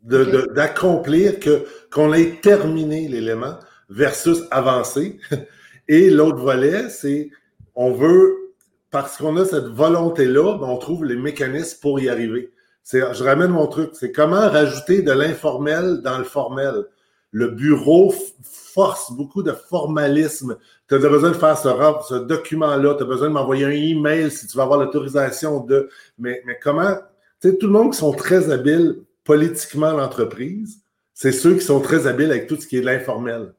d'accomplir, 0.01 1.40
que, 1.40 1.66
qu'on 1.92 2.13
ait 2.13 2.40
terminé 2.42 3.07
l'élément 3.07 3.60
versus 3.90 4.44
avancer. 4.51 5.19
Et 5.90 6.10
l'autre 6.10 6.38
volet, 6.38 6.88
c'est 6.90 7.31
on 7.81 7.93
veut, 7.93 8.53
parce 8.91 9.15
qu'on 9.15 9.37
a 9.37 9.45
cette 9.45 9.67
volonté-là, 9.67 10.57
ben, 10.57 10.67
on 10.67 10.75
trouve 10.75 11.05
les 11.05 11.15
mécanismes 11.15 11.79
pour 11.81 11.98
y 12.01 12.09
arriver. 12.09 12.51
Je 12.91 13.24
ramène 13.24 13.51
mon 13.51 13.67
truc, 13.67 13.91
c'est 13.93 14.12
comment 14.12 14.50
rajouter 14.50 15.01
de 15.01 15.13
l'informel 15.13 16.01
dans 16.01 16.17
le 16.17 16.25
formel. 16.25 16.83
Le 17.31 17.48
bureau 17.48 18.13
force 18.43 19.13
beaucoup 19.13 19.43
de 19.43 19.53
formalisme. 19.53 20.57
Tu 20.89 20.95
as 20.95 20.98
besoin 20.98 21.29
de 21.29 21.38
faire 21.38 21.57
ce, 21.57 22.15
document-là, 22.15 22.95
tu 22.95 23.03
as 23.03 23.05
besoin 23.05 23.29
de 23.29 23.33
m'envoyer 23.33 23.63
un 23.63 23.69
email 23.69 24.29
si 24.29 24.45
tu 24.45 24.57
vas 24.57 24.63
avoir 24.63 24.79
l'autorisation 24.79 25.62
de. 25.62 25.89
Mais, 26.17 26.41
mais 26.45 26.59
comment, 26.62 26.95
tu 27.39 27.50
sais, 27.50 27.57
tout 27.57 27.67
le 27.67 27.74
monde 27.74 27.93
qui 27.93 28.00
sont 28.00 28.12
très 28.12 28.51
habiles 28.51 29.03
politiquement 29.24 29.93
l'entreprise, 29.93 30.81
c'est 31.13 31.31
ceux 31.31 31.53
qui 31.53 31.63
sont 31.63 31.79
très 31.79 32.07
habiles 32.07 32.31
avec 32.31 32.48
tout 32.48 32.59
ce 32.59 32.67
qui 32.67 32.75
est 32.75 32.81
de 32.81 32.88
l'informel. 32.88 33.53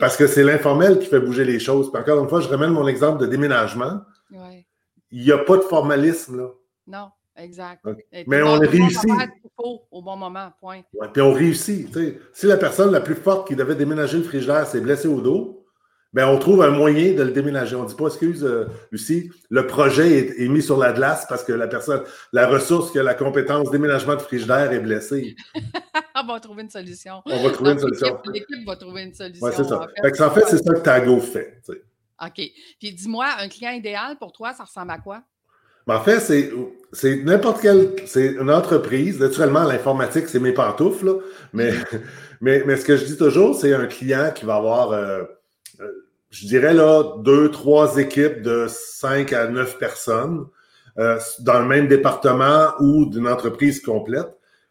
Parce 0.00 0.16
que 0.16 0.26
c'est 0.26 0.44
l'informel 0.44 0.98
qui 0.98 1.06
fait 1.06 1.20
bouger 1.20 1.44
les 1.44 1.58
choses. 1.58 1.88
encore 1.94 2.22
une 2.22 2.28
fois, 2.28 2.40
je 2.40 2.48
ramène 2.48 2.70
mon 2.70 2.86
exemple 2.86 3.20
de 3.20 3.26
déménagement. 3.26 4.00
Il 5.10 5.24
n'y 5.24 5.32
a 5.32 5.38
pas 5.38 5.56
de 5.56 5.62
formalisme 5.62 6.38
là. 6.38 6.48
Non, 6.86 7.10
exact. 7.36 7.84
Mais 8.26 8.42
on 8.42 8.58
réussit. 8.58 9.10
Au 9.58 10.02
bon 10.02 10.16
moment, 10.16 10.50
point. 10.58 10.80
puis 11.12 11.22
on 11.22 11.32
réussit. 11.32 11.88
Si 12.32 12.46
la 12.46 12.56
personne 12.56 12.90
la 12.90 13.00
plus 13.00 13.14
forte 13.14 13.46
qui 13.46 13.54
devait 13.54 13.76
déménager 13.76 14.18
le 14.18 14.24
frigidaire 14.24 14.66
s'est 14.66 14.80
blessée 14.80 15.06
au 15.06 15.20
dos, 15.20 15.61
ben 16.12 16.26
on 16.26 16.38
trouve 16.38 16.62
un 16.62 16.70
moyen 16.70 17.14
de 17.14 17.22
le 17.22 17.30
déménager. 17.30 17.74
On 17.74 17.84
ne 17.84 17.88
dit 17.88 17.94
pas, 17.94 18.06
excuse, 18.06 18.44
euh, 18.44 18.66
Lucie, 18.90 19.30
le 19.50 19.66
projet 19.66 20.42
est, 20.42 20.48
mis 20.48 20.62
sur 20.62 20.76
la 20.76 20.92
glace 20.92 21.24
parce 21.28 21.42
que 21.42 21.52
la 21.52 21.66
personne, 21.66 22.02
la 22.32 22.46
ressource 22.46 22.90
qui 22.90 22.98
a 22.98 23.02
la 23.02 23.14
compétence 23.14 23.70
déménagement 23.70 24.16
de 24.16 24.20
frigidaire 24.20 24.72
est 24.72 24.80
blessée. 24.80 25.34
on 26.14 26.26
va 26.26 26.40
trouver 26.40 26.62
une 26.62 26.70
solution. 26.70 27.22
On 27.24 27.42
va 27.42 27.50
trouver 27.50 27.72
une 27.72 27.78
solution. 27.78 28.18
L'équipe 28.32 28.66
va 28.66 28.76
trouver 28.76 29.02
une 29.04 29.14
solution. 29.14 29.46
Oui, 29.46 29.52
c'est 29.56 29.64
ça. 29.64 29.80
En 29.80 30.02
fait, 30.02 30.20
en 30.20 30.30
fait 30.30 30.44
c'est 30.48 30.62
ça 30.62 30.74
que 30.74 30.80
Tago 30.80 31.20
fait. 31.20 31.62
OK. 31.68 32.40
Puis 32.78 32.92
dis-moi, 32.92 33.26
un 33.38 33.48
client 33.48 33.72
idéal 33.72 34.16
pour 34.18 34.32
toi, 34.32 34.52
ça 34.52 34.64
ressemble 34.64 34.90
à 34.90 34.98
quoi? 34.98 35.22
Ben, 35.86 35.96
en 35.96 36.00
fait, 36.00 36.20
c'est 36.92 37.16
n'importe 37.24 37.60
quelle. 37.60 37.96
C'est 38.06 38.34
une 38.34 38.50
entreprise. 38.50 39.18
Naturellement, 39.18 39.64
l'informatique, 39.64 40.28
c'est 40.28 40.38
mes 40.38 40.52
pantoufles, 40.52 41.22
Mais, 41.52 41.72
mais, 42.40 42.62
mais 42.66 42.76
ce 42.76 42.84
que 42.84 42.96
je 42.96 43.04
dis 43.04 43.16
toujours, 43.16 43.56
c'est 43.56 43.74
un 43.74 43.86
client 43.86 44.30
qui 44.34 44.44
va 44.44 44.56
avoir. 44.56 44.92
Euh, 44.92 45.24
je 46.30 46.46
dirais 46.46 46.74
là, 46.74 47.16
deux, 47.18 47.50
trois 47.50 47.98
équipes 47.98 48.42
de 48.42 48.66
cinq 48.68 49.32
à 49.32 49.48
neuf 49.48 49.78
personnes 49.78 50.46
euh, 50.98 51.18
dans 51.40 51.60
le 51.60 51.66
même 51.66 51.88
département 51.88 52.72
ou 52.80 53.06
d'une 53.06 53.28
entreprise 53.28 53.80
complète, 53.80 54.28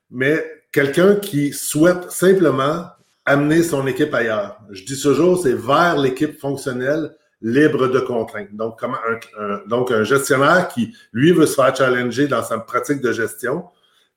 mais 0.09 0.43
quelqu'un 0.71 1.15
qui 1.15 1.53
souhaite 1.53 2.11
simplement 2.11 2.85
amener 3.25 3.63
son 3.63 3.85
équipe 3.87 4.13
ailleurs. 4.13 4.57
Je 4.71 4.83
dis 4.83 4.99
toujours, 4.99 5.41
c'est 5.41 5.53
vers 5.53 5.97
l'équipe 5.97 6.39
fonctionnelle 6.39 7.15
libre 7.41 7.87
de 7.87 7.99
contraintes. 7.99 8.53
Donc, 8.53 8.79
comment 8.79 8.97
un, 9.39 9.61
donc 9.67 9.91
un 9.91 10.03
gestionnaire 10.03 10.67
qui, 10.67 10.95
lui, 11.11 11.31
veut 11.31 11.45
se 11.45 11.55
faire 11.55 11.75
challenger 11.75 12.27
dans 12.27 12.43
sa 12.43 12.57
pratique 12.59 13.01
de 13.01 13.11
gestion, 13.11 13.65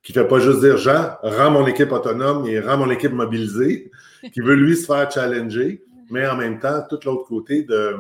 qui 0.03 0.13
ne 0.13 0.23
fait 0.23 0.29
pas 0.29 0.39
juste 0.39 0.61
dire, 0.61 0.77
Jean, 0.77 1.17
rends 1.23 1.51
mon 1.51 1.67
équipe 1.67 1.93
autonome 1.93 2.47
et 2.47 2.61
rends 2.61 2.77
mon 2.77 2.91
équipe 2.91 3.13
mobilisée, 3.13 3.91
qui 4.33 4.41
veut, 4.41 4.55
lui, 4.55 4.77
se 4.77 4.87
faire 4.87 5.11
challenger, 5.11 5.83
mais 6.11 6.27
en 6.27 6.37
même 6.37 6.59
temps, 6.59 6.83
tout 6.89 6.99
l'autre 7.05 7.27
côté 7.27 7.63
de 7.63 7.97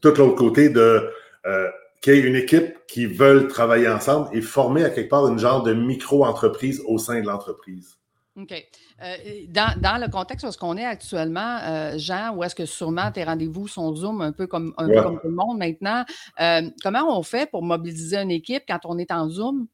tout 0.00 0.12
l'autre 0.16 0.36
côté 0.36 0.68
de 0.68 1.10
euh, 1.46 1.68
qu'il 2.00 2.14
y 2.14 2.18
ait 2.18 2.22
une 2.22 2.36
équipe 2.36 2.86
qui 2.86 3.06
veulent 3.06 3.48
travailler 3.48 3.88
ensemble 3.88 4.28
et 4.32 4.40
former 4.40 4.84
à 4.84 4.90
quelque 4.90 5.10
part 5.10 5.28
une 5.28 5.38
genre 5.38 5.62
de 5.62 5.72
micro-entreprise 5.72 6.82
au 6.86 6.98
sein 6.98 7.20
de 7.20 7.26
l'entreprise. 7.26 7.98
OK. 8.36 8.52
Euh, 9.02 9.16
dans, 9.48 10.00
le 10.00 10.10
contexte 10.10 10.46
où 10.46 10.50
ce 10.50 10.56
qu'on 10.56 10.76
est 10.76 10.84
actuellement, 10.84 11.58
euh, 11.62 11.98
Jean, 11.98 12.34
où 12.34 12.42
est-ce 12.42 12.54
que 12.54 12.64
sûrement 12.64 13.10
tes 13.12 13.24
rendez-vous 13.24 13.68
sont 13.68 13.94
Zoom 13.94 14.22
un 14.22 14.32
peu 14.32 14.46
comme, 14.46 14.74
tout 14.78 14.84
le 14.84 15.30
monde 15.30 15.58
maintenant, 15.58 16.04
euh, 16.40 16.62
comment 16.82 17.18
on 17.18 17.22
fait 17.22 17.50
pour 17.50 17.62
mobiliser 17.62 18.16
une 18.16 18.30
équipe 18.30 18.64
quand 18.66 18.80
on 18.84 18.98
est 18.98 19.10
en 19.10 19.28
Zoom? 19.28 19.66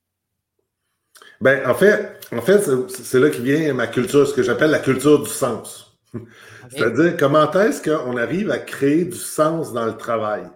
Ben, 1.40 1.68
en 1.68 1.74
fait, 1.74 2.18
en 2.32 2.40
fait 2.40 2.62
c'est 2.88 3.20
là 3.20 3.30
qui 3.30 3.42
vient 3.42 3.72
ma 3.74 3.86
culture, 3.86 4.26
ce 4.26 4.34
que 4.34 4.42
j'appelle 4.42 4.70
la 4.70 4.80
culture 4.80 5.22
du 5.22 5.30
sens. 5.30 5.87
C'est-à-dire, 6.70 7.16
comment 7.16 7.50
est-ce 7.52 7.82
qu'on 7.82 8.16
arrive 8.16 8.50
à 8.50 8.58
créer 8.58 9.04
du 9.04 9.16
sens 9.16 9.72
dans 9.72 9.86
le 9.86 9.96
travail? 9.96 10.48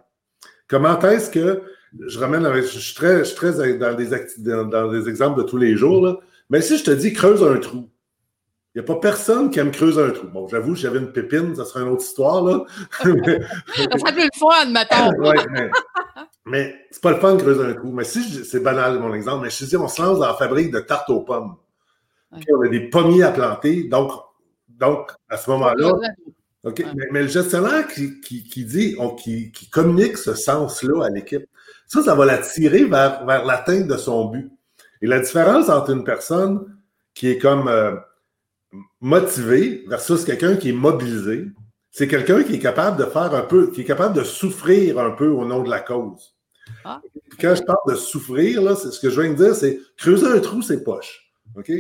Comment 0.69 0.99
est-ce 1.01 1.31
que, 1.31 1.63
je 2.07 2.19
ramène 2.19 2.47
avec, 2.47 2.65
je 2.65 2.79
suis 2.79 2.95
très, 2.95 3.25
je 3.25 3.35
très 3.35 3.53
dans, 3.77 3.95
des 3.95 4.09
dans, 4.39 4.91
des 4.91 5.09
exemples 5.09 5.43
de 5.43 5.47
tous 5.47 5.59
les 5.59 5.77
jours, 5.77 6.23
mais 6.49 6.63
si 6.63 6.79
je 6.79 6.85
te 6.85 6.91
dis 6.91 7.13
creuse 7.13 7.43
un 7.43 7.59
trou, 7.59 7.91
il 8.75 8.81
n'y 8.81 8.85
a 8.85 8.87
pas 8.87 8.99
personne 8.99 9.51
qui 9.51 9.59
aime 9.59 9.71
creuser 9.71 10.03
un 10.03 10.11
trou. 10.11 10.29
Bon, 10.29 10.49
j'avoue, 10.49 10.75
j'avais 10.75 10.99
une 10.99 11.13
pépine, 11.13 11.55
ça 11.55 11.67
serait 11.67 11.83
une 11.83 11.91
autre 11.91 12.05
histoire, 12.05 12.43
là. 12.43 12.65
ça 12.91 13.05
serait 13.05 14.13
plus 14.13 14.25
le 14.25 14.39
fun, 14.39 14.71
mettons. 14.71 15.11
ouais, 15.21 15.47
mais, 15.51 15.71
mais 16.47 16.87
c'est 16.91 17.03
pas 17.03 17.11
le 17.11 17.19
fun 17.19 17.35
de 17.35 17.43
creuser 17.43 17.65
un 17.65 17.75
trou. 17.75 17.93
Mais 17.93 18.05
si 18.05 18.23
c'est 18.47 18.61
banal, 18.61 18.99
mon 18.99 19.13
exemple, 19.13 19.45
mais 19.45 19.51
je 19.51 19.59
te 19.59 19.65
dis, 19.67 19.77
on 19.77 19.89
se 19.89 20.01
lance 20.01 20.19
dans 20.19 20.27
la 20.27 20.35
fabrique 20.35 20.71
de 20.71 20.81
tartes 20.81 21.11
aux 21.11 21.21
pommes. 21.21 21.57
on 22.33 22.63
a 22.63 22.69
des 22.69 22.89
pommiers 22.89 23.25
à 23.25 23.31
planter, 23.31 23.85
donc, 23.85 24.11
donc 24.83 25.13
à 25.29 25.37
ce 25.37 25.49
moment-là, 25.51 25.93
OK. 26.65 26.85
Mais, 27.13 27.23
le 27.23 27.29
gestionnaire 27.29 27.87
qui, 27.89 28.21
qui, 28.21 28.65
dit, 28.65 28.97
qui, 29.19 29.53
qui, 29.53 29.71
communique 29.71 30.17
ce 30.17 30.35
sens-là 30.35 31.07
à 31.07 31.09
l'équipe, 31.09 31.45
ça, 31.87 32.03
ça 32.03 32.15
va 32.15 32.25
la 32.25 32.39
tirer 32.39 32.85
vers, 32.85 33.25
vers 33.25 33.45
l'atteinte 33.45 33.87
de 33.87 33.97
son 33.97 34.27
but. 34.27 34.51
Et 35.01 35.07
la 35.07 35.21
différence 35.21 35.69
entre 35.69 35.91
une 35.91 36.05
personne 36.05 36.77
qui 37.15 37.29
est 37.29 37.39
comme 37.39 37.69
euh, 37.69 37.97
motivé 39.01 39.85
versus 39.89 40.25
quelqu'un 40.25 40.57
qui 40.57 40.71
est 40.71 40.75
mobilisé, 40.75 41.47
c'est 41.91 42.09
quelqu'un 42.09 42.43
qui 42.43 42.55
est 42.55 42.61
capable 42.61 42.97
de 42.97 43.05
faire 43.05 43.35
un 43.35 43.43
peu, 43.43 43.71
qui 43.71 43.83
est 43.83 43.85
capable 43.85 44.17
de 44.17 44.25
souffrir 44.25 44.99
un 44.99 45.11
peu 45.11 45.29
au 45.29 45.45
nom 45.45 45.63
de 45.63 45.71
la 45.71 45.81
cause. 45.81 46.37
Ah, 46.85 47.01
quand 47.41 47.55
je 47.55 47.63
parle 47.63 47.79
de 47.89 47.95
souffrir, 47.95 48.63
là, 48.63 48.77
ce 48.77 48.99
que 48.99 49.11
je 49.11 49.21
viens 49.21 49.33
de 49.33 49.37
dire, 49.37 49.55
c'est 49.55 49.79
creuser 49.97 50.27
un 50.27 50.41
trou, 50.41 50.63
c'est 50.63 50.83
poche. 50.83 51.33
OK? 51.57 51.71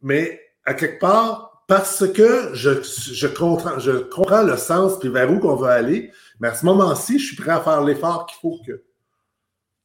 Mais 0.00 0.40
à 0.64 0.74
quelque 0.74 1.00
part, 1.00 1.51
parce 1.72 2.06
que 2.06 2.50
je, 2.52 2.82
je, 2.82 3.26
comprends, 3.26 3.78
je 3.78 3.92
comprends 3.92 4.42
le 4.42 4.58
sens 4.58 4.98
puis 4.98 5.08
vers 5.08 5.32
où 5.32 5.38
qu'on 5.38 5.56
va 5.56 5.72
aller, 5.72 6.12
mais 6.38 6.48
à 6.48 6.54
ce 6.54 6.66
moment-ci, 6.66 7.18
je 7.18 7.28
suis 7.28 7.36
prêt 7.36 7.52
à 7.52 7.62
faire 7.62 7.82
l'effort 7.82 8.26
qu'il 8.26 8.38
faut 8.40 8.60
que. 8.66 8.84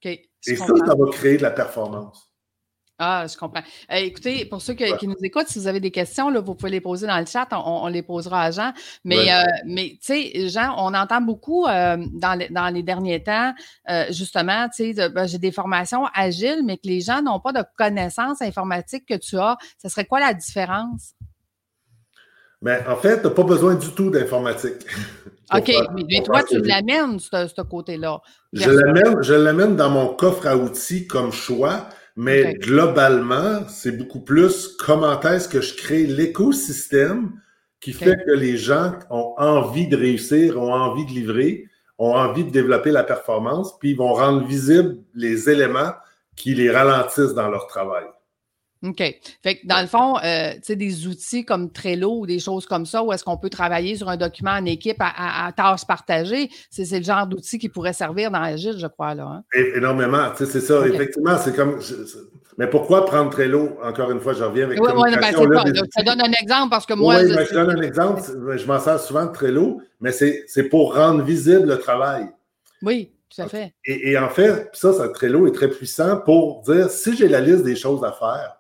Et 0.04 0.56
ça, 0.56 0.66
ça 0.66 0.96
va 0.96 1.12
créer 1.14 1.38
de 1.38 1.44
la 1.44 1.52
performance. 1.52 2.30
Ah, 3.00 3.26
je 3.32 3.38
comprends. 3.38 3.62
Euh, 3.92 3.98
écoutez, 3.98 4.44
pour 4.46 4.62
ceux 4.62 4.74
qui 4.74 5.08
nous 5.08 5.16
écoutent, 5.24 5.48
si 5.48 5.60
vous 5.60 5.68
avez 5.68 5.80
des 5.80 5.92
questions, 5.92 6.30
là, 6.30 6.42
vous 6.42 6.56
pouvez 6.56 6.72
les 6.72 6.82
poser 6.82 7.08
dans 7.08 7.20
le 7.20 7.26
chat. 7.26 7.48
On, 7.52 7.88
les 7.88 8.02
posera 8.02 8.44
à 8.44 8.52
Jean. 8.52 8.74
Mais, 9.06 9.32
euh, 9.32 9.44
mais 9.66 9.98
tu 10.02 10.32
sais, 10.32 10.50
Jean, 10.50 10.76
on 10.78 10.94
entend 10.94 11.22
beaucoup 11.22 11.68
euh, 11.68 11.98
dans, 12.14 12.34
les, 12.34 12.50
dans 12.50 12.68
les 12.68 12.84
derniers 12.84 13.24
temps, 13.24 13.54
justement, 14.10 14.68
tu 14.76 14.94
sais, 14.94 15.10
ben, 15.10 15.26
j'ai 15.26 15.38
des 15.38 15.52
formations 15.54 16.06
agiles, 16.14 16.64
mais 16.66 16.78
que 16.78 16.88
les 16.88 17.00
gens 17.00 17.22
n'ont 17.22 17.40
pas 17.40 17.54
de 17.54 17.64
connaissances 17.78 18.42
informatiques 18.42 19.06
que 19.06 19.16
tu 19.16 19.38
as. 19.38 19.58
Ce 19.82 19.88
serait 19.88 20.06
quoi 20.06 20.20
la 20.20 20.34
différence? 20.34 21.14
Mais 22.62 22.82
ben, 22.84 22.92
en 22.92 22.96
fait, 22.96 23.22
tu 23.22 23.28
n'as 23.28 23.34
pas 23.34 23.44
besoin 23.44 23.76
du 23.76 23.90
tout 23.92 24.10
d'informatique. 24.10 24.86
OK, 25.56 25.72
mais, 26.10 26.22
toi, 26.24 26.44
tu 26.44 26.60
l'amènes, 26.60 27.20
ce, 27.20 27.48
ce 27.56 27.62
côté-là. 27.62 28.20
Je 28.52 29.34
l'amène 29.34 29.76
dans 29.76 29.90
mon 29.90 30.08
coffre 30.08 30.46
à 30.46 30.58
outils 30.58 31.08
comme 31.08 31.32
choix 31.32 31.88
mais 32.18 32.56
globalement, 32.56 33.62
c'est 33.70 33.92
beaucoup 33.92 34.22
plus 34.22 34.76
comment 34.80 35.22
est-ce 35.22 35.48
que 35.48 35.62
je 35.62 35.76
crée 35.76 36.04
l'écosystème 36.08 37.32
qui 37.80 37.94
fait 37.94 38.18
que 38.26 38.32
les 38.32 38.58
gens 38.58 38.94
ont 39.12 39.36
envie 39.38 39.88
de 39.88 39.96
réussir, 39.96 40.60
ont 40.60 40.74
envie 40.74 41.06
de 41.06 41.12
livrer, 41.12 41.68
ont 42.00 42.16
envie 42.16 42.44
de 42.44 42.50
développer 42.50 42.90
la 42.90 43.04
performance, 43.04 43.78
puis 43.78 43.92
ils 43.92 43.98
vont 43.98 44.14
rendre 44.14 44.48
visibles 44.48 44.98
les 45.14 45.48
éléments 45.48 45.92
qui 46.36 46.56
les 46.56 46.72
ralentissent 46.72 47.36
dans 47.36 47.50
leur 47.50 47.68
travail. 47.68 48.06
OK. 48.84 48.98
Fait 49.44 49.56
que 49.56 49.66
dans 49.66 49.82
le 49.82 49.88
fond, 49.88 50.18
euh, 50.24 50.54
tu 50.54 50.60
sais, 50.64 50.76
des 50.76 51.08
outils 51.08 51.46
comme 51.46 51.72
Trello 51.72 52.20
ou 52.20 52.26
des 52.26 52.40
choses 52.40 52.66
comme 52.66 52.86
ça, 52.86 53.04
où 53.04 53.12
est-ce 53.12 53.24
qu'on 53.24 53.38
peut 53.38 53.50
travailler 53.50 53.96
sur 53.96 54.10
un 54.10 54.18
document 54.18 54.52
en 54.52 54.66
équipe 54.66 54.98
à, 55.00 55.52
tâches 55.56 55.86
partagées, 55.86 56.50
c'est 56.70 56.98
le 56.98 57.04
genre 57.04 57.26
d'outil 57.26 57.58
qui 57.58 57.70
pourrait 57.70 57.94
servir 57.94 58.30
dans 58.30 58.42
Agile, 58.42 58.78
je 58.78 58.88
crois, 58.88 59.16
là. 59.16 59.26
Hein? 59.26 59.44
Énormément. 59.76 60.30
Tu 60.36 60.46
sais, 60.46 60.52
c'est 60.52 60.62
ça. 60.62 60.88
Effectivement, 60.88 61.38
c'est 61.38 61.56
comme. 61.56 61.80
mais 62.58 62.68
pourquoi 62.68 63.06
prendre 63.06 63.32
Trello? 63.32 63.78
Encore 63.84 64.12
une 64.12 64.20
fois, 64.20 64.34
je 64.34 64.44
reviens 64.44 64.66
avec. 64.66 64.80
Oui, 64.80 64.92
oui, 64.96 65.16
ben, 65.16 65.88
ça 65.92 66.04
donne 66.04 66.22
un 66.22 66.32
exemple 66.42 66.70
parce 66.70 66.86
que 66.86 66.94
moi. 66.94 67.18
Oui, 67.18 67.30
je, 67.30 67.46
je 67.46 67.54
donne 67.54 67.72
un 67.72 67.82
exemple. 67.82 68.22
Je 68.58 68.66
m'en 68.68 68.80
sers 68.80 69.00
souvent 69.00 69.26
de 69.26 69.32
Trello, 69.32 69.82
mais 70.02 70.12
c'est 70.12 70.70
pour 70.70 70.96
rendre 70.96 71.24
visible 71.24 71.68
le 71.68 71.80
travail. 71.80 72.30
Oui. 72.82 73.12
Tout 73.36 73.42
à 73.42 73.48
fait. 73.48 73.74
Et, 73.86 74.12
et 74.12 74.18
en 74.18 74.30
fait, 74.30 74.70
ça, 74.74 74.94
ça, 74.94 75.10
Trello 75.10 75.48
est 75.48 75.52
très 75.52 75.70
puissant 75.70 76.18
pour 76.18 76.62
dire 76.62 76.90
si 76.90 77.16
j'ai 77.16 77.28
la 77.28 77.42
liste 77.42 77.64
des 77.64 77.76
choses 77.76 78.04
à 78.04 78.12
faire, 78.14 78.57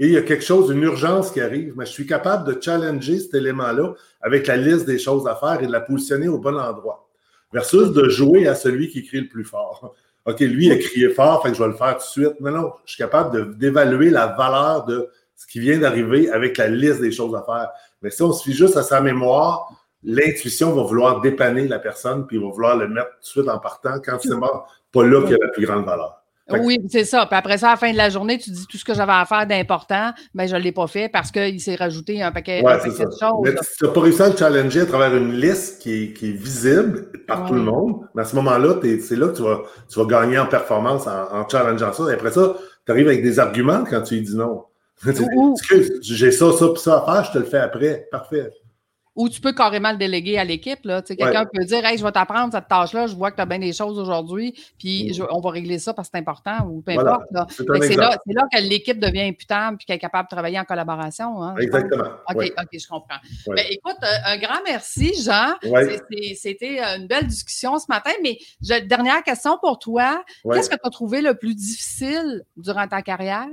et 0.00 0.06
il 0.06 0.12
y 0.12 0.16
a 0.16 0.22
quelque 0.22 0.42
chose, 0.42 0.70
une 0.70 0.82
urgence 0.82 1.30
qui 1.30 1.42
arrive, 1.42 1.74
mais 1.76 1.84
je 1.84 1.90
suis 1.90 2.06
capable 2.06 2.50
de 2.50 2.58
challenger 2.58 3.20
cet 3.20 3.34
élément-là 3.34 3.92
avec 4.22 4.46
la 4.46 4.56
liste 4.56 4.86
des 4.86 4.98
choses 4.98 5.28
à 5.28 5.36
faire 5.36 5.62
et 5.62 5.66
de 5.66 5.72
la 5.72 5.82
positionner 5.82 6.26
au 6.26 6.38
bon 6.38 6.58
endroit. 6.58 7.06
Versus 7.52 7.92
de 7.92 8.08
jouer 8.08 8.48
à 8.48 8.54
celui 8.54 8.88
qui 8.88 9.04
crie 9.04 9.20
le 9.20 9.28
plus 9.28 9.44
fort. 9.44 9.94
OK, 10.24 10.40
lui, 10.40 10.66
il 10.66 10.72
a 10.72 10.78
crié 10.78 11.10
fort, 11.10 11.42
fait 11.42 11.50
que 11.50 11.58
je 11.58 11.62
vais 11.62 11.68
le 11.68 11.74
faire 11.74 11.98
tout 11.98 12.20
de 12.20 12.24
suite. 12.24 12.40
Mais 12.40 12.50
non, 12.50 12.72
je 12.86 12.92
suis 12.94 12.98
capable 12.98 13.58
d'évaluer 13.58 14.08
la 14.08 14.28
valeur 14.28 14.86
de 14.86 15.10
ce 15.36 15.46
qui 15.46 15.60
vient 15.60 15.78
d'arriver 15.78 16.30
avec 16.30 16.56
la 16.56 16.68
liste 16.68 17.02
des 17.02 17.12
choses 17.12 17.34
à 17.34 17.42
faire. 17.42 17.68
Mais 18.00 18.08
si 18.08 18.22
on 18.22 18.32
se 18.32 18.42
fie 18.42 18.54
juste 18.54 18.78
à 18.78 18.82
sa 18.82 19.02
mémoire, 19.02 19.68
l'intuition 20.02 20.72
va 20.72 20.82
vouloir 20.82 21.20
dépanner 21.20 21.68
la 21.68 21.78
personne, 21.78 22.26
puis 22.26 22.38
va 22.38 22.48
vouloir 22.48 22.74
le 22.78 22.88
mettre 22.88 23.10
tout 23.16 23.20
de 23.20 23.26
suite 23.26 23.48
en 23.50 23.58
partant 23.58 24.00
quand 24.02 24.16
c'est 24.22 24.30
pas 24.40 25.04
là 25.04 25.20
qu'il 25.22 25.32
y 25.32 25.34
a 25.34 25.44
la 25.44 25.48
plus 25.48 25.66
grande 25.66 25.84
valeur. 25.84 26.19
Oui, 26.58 26.78
c'est 26.88 27.04
ça. 27.04 27.26
Puis 27.26 27.36
après 27.36 27.58
ça, 27.58 27.68
à 27.68 27.70
la 27.72 27.76
fin 27.76 27.92
de 27.92 27.96
la 27.96 28.10
journée, 28.10 28.38
tu 28.38 28.50
dis 28.50 28.66
tout 28.66 28.76
ce 28.76 28.84
que 28.84 28.94
j'avais 28.94 29.12
à 29.12 29.24
faire 29.24 29.46
d'important, 29.46 30.12
mais 30.34 30.44
ben, 30.44 30.50
je 30.50 30.56
ne 30.56 30.60
l'ai 30.60 30.72
pas 30.72 30.86
fait 30.86 31.08
parce 31.08 31.30
qu'il 31.30 31.60
s'est 31.60 31.74
rajouté 31.74 32.22
un 32.22 32.32
paquet, 32.32 32.62
de 32.62 32.68
choses. 32.68 33.40
Mais 33.44 33.54
tu 33.54 33.84
n'as 33.84 33.90
pas 33.90 34.00
réussi 34.00 34.22
à 34.22 34.28
le 34.28 34.36
challenger 34.36 34.80
à 34.80 34.86
travers 34.86 35.16
une 35.16 35.34
liste 35.34 35.80
qui 35.80 36.04
est, 36.04 36.12
qui 36.12 36.30
est 36.30 36.32
visible 36.32 37.10
par 37.26 37.46
tout 37.46 37.54
le 37.54 37.62
monde. 37.62 38.00
Mais 38.14 38.22
à 38.22 38.24
ce 38.24 38.36
moment-là, 38.36 38.76
c'est 38.82 39.16
là 39.16 39.28
que 39.28 39.36
tu 39.36 39.42
vas, 39.42 39.62
tu 39.88 39.98
vas 39.98 40.06
gagner 40.06 40.38
en 40.38 40.46
performance 40.46 41.06
en, 41.06 41.48
challengeant 41.48 41.92
ça. 41.92 42.10
Et 42.10 42.14
après 42.14 42.32
ça, 42.32 42.54
tu 42.86 42.92
arrives 42.92 43.08
avec 43.08 43.22
des 43.22 43.38
arguments 43.38 43.84
quand 43.88 44.02
tu 44.02 44.14
lui 44.14 44.22
dis 44.22 44.36
non. 44.36 44.64
j'ai 46.02 46.30
ça, 46.30 46.52
ça, 46.52 46.68
puis 46.68 46.82
ça 46.82 46.98
à 46.98 47.14
faire, 47.14 47.24
je 47.24 47.32
te 47.32 47.38
le 47.38 47.44
fais 47.44 47.58
après. 47.58 48.06
Parfait. 48.10 48.50
Ou 49.16 49.28
tu 49.28 49.40
peux 49.40 49.52
carrément 49.52 49.90
le 49.90 49.96
déléguer 49.96 50.38
à 50.38 50.44
l'équipe. 50.44 50.80
Quelqu'un 50.82 51.44
peut 51.52 51.64
dire 51.64 51.84
Hey, 51.84 51.98
je 51.98 52.04
vais 52.04 52.12
t'apprendre 52.12 52.52
cette 52.52 52.68
tâche-là, 52.68 53.06
je 53.08 53.16
vois 53.16 53.30
que 53.30 53.36
tu 53.36 53.42
as 53.42 53.46
bien 53.46 53.58
des 53.58 53.72
choses 53.72 53.98
aujourd'hui, 53.98 54.54
puis 54.78 55.12
mm. 55.18 55.26
on 55.30 55.40
va 55.40 55.50
régler 55.50 55.78
ça 55.78 55.92
parce 55.92 56.08
que 56.08 56.12
c'est 56.14 56.20
important 56.20 56.66
ou 56.68 56.80
peu 56.80 56.92
importe. 56.92 57.24
C'est 57.58 57.96
là, 57.96 58.16
que 58.52 58.60
l'équipe 58.60 58.98
devient 58.98 59.22
imputable 59.22 59.78
et 59.80 59.84
qu'elle 59.84 59.96
est 59.96 60.00
capable 60.00 60.28
de 60.28 60.34
travailler 60.34 60.58
en 60.60 60.64
collaboration. 60.64 61.42
Hein, 61.42 61.56
Exactement. 61.58 62.10
OK, 62.28 62.52
OK, 62.56 62.68
je 62.72 62.88
comprends. 62.88 63.18
Ben, 63.48 63.64
écoute, 63.68 63.96
euh, 64.02 64.32
un 64.32 64.38
grand 64.38 64.62
merci, 64.64 65.12
Jean. 65.22 65.54
C'était 66.34 66.80
euh, 66.80 66.96
une 66.98 67.06
belle 67.06 67.26
discussion 67.26 67.78
ce 67.78 67.86
matin, 67.88 68.12
mais 68.22 68.38
dernière 68.82 69.22
question 69.22 69.58
pour 69.60 69.78
toi. 69.78 70.22
Qu'est-ce 70.52 70.70
que 70.70 70.76
tu 70.76 70.86
as 70.86 70.90
trouvé 70.90 71.20
le 71.20 71.34
plus 71.34 71.54
difficile 71.54 72.44
durant 72.56 72.86
ta 72.86 73.02
carrière 73.02 73.48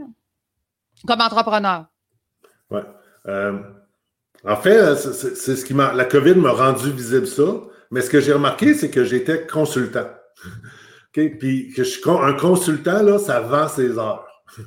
comme 1.05 1.21
entrepreneur? 1.21 1.85
Oui. 2.69 2.81
Euh, 3.27 3.59
en 4.43 4.55
fait, 4.55 4.95
c'est 4.95 5.55
ce 5.55 5.65
qui 5.65 5.73
m'a. 5.73 5.93
La 5.93 6.05
COVID 6.05 6.35
m'a 6.35 6.51
rendu 6.51 6.91
visible 6.91 7.27
ça, 7.27 7.61
mais 7.91 8.01
ce 8.01 8.09
que 8.09 8.19
j'ai 8.19 8.33
remarqué, 8.33 8.73
c'est 8.73 8.89
que 8.89 9.03
j'étais 9.03 9.45
consultant. 9.47 10.07
Puis 11.13 11.73
que 11.75 11.83
je 11.83 11.89
suis 11.89 12.01
un 12.07 12.33
consultant, 12.33 13.01
là, 13.01 13.17
ça 13.17 13.39
vend 13.39 13.67
ses 13.67 13.97
heures. 13.97 14.27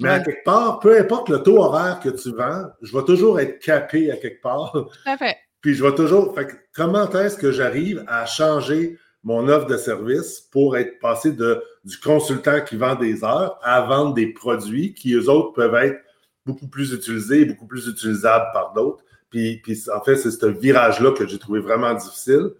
Mais 0.00 0.08
à 0.08 0.20
quelque 0.20 0.44
part, 0.44 0.80
peu 0.80 0.98
importe 0.98 1.28
le 1.28 1.42
taux 1.42 1.58
horaire 1.58 2.00
que 2.00 2.08
tu 2.08 2.34
vends, 2.34 2.64
je 2.82 2.96
vais 2.96 3.04
toujours 3.04 3.38
être 3.38 3.60
capé 3.60 4.10
à 4.10 4.16
quelque 4.16 4.42
part. 4.42 4.72
Tout 4.72 4.88
à 5.06 5.16
fait. 5.16 5.36
Puis 5.60 5.74
je 5.74 5.84
vais 5.84 5.94
toujours. 5.94 6.34
Fait 6.34 6.48
comment 6.74 7.10
est-ce 7.10 7.36
que 7.36 7.50
j'arrive 7.50 8.04
à 8.08 8.26
changer 8.26 8.98
mon 9.22 9.48
offre 9.48 9.66
de 9.66 9.76
service 9.76 10.40
pour 10.52 10.76
être 10.76 10.98
passé 11.00 11.32
de, 11.32 11.62
du 11.84 11.98
consultant 11.98 12.60
qui 12.60 12.76
vend 12.76 12.94
des 12.94 13.24
heures 13.24 13.58
à 13.62 13.80
vendre 13.82 14.14
des 14.14 14.32
produits 14.32 14.94
qui, 14.94 15.14
eux 15.14 15.28
autres, 15.28 15.52
peuvent 15.52 15.74
être 15.74 15.98
beaucoup 16.46 16.68
plus 16.68 16.92
utilisés 16.92 17.40
et 17.40 17.44
beaucoup 17.44 17.66
plus 17.66 17.88
utilisables 17.88 18.46
par 18.52 18.72
d'autres. 18.72 19.04
Puis, 19.30 19.60
en 19.94 20.00
fait, 20.00 20.16
c'est 20.16 20.30
ce 20.30 20.46
virage-là 20.46 21.12
que 21.12 21.26
j'ai 21.26 21.38
trouvé 21.38 21.60
vraiment 21.60 21.92
difficile. 21.92 22.50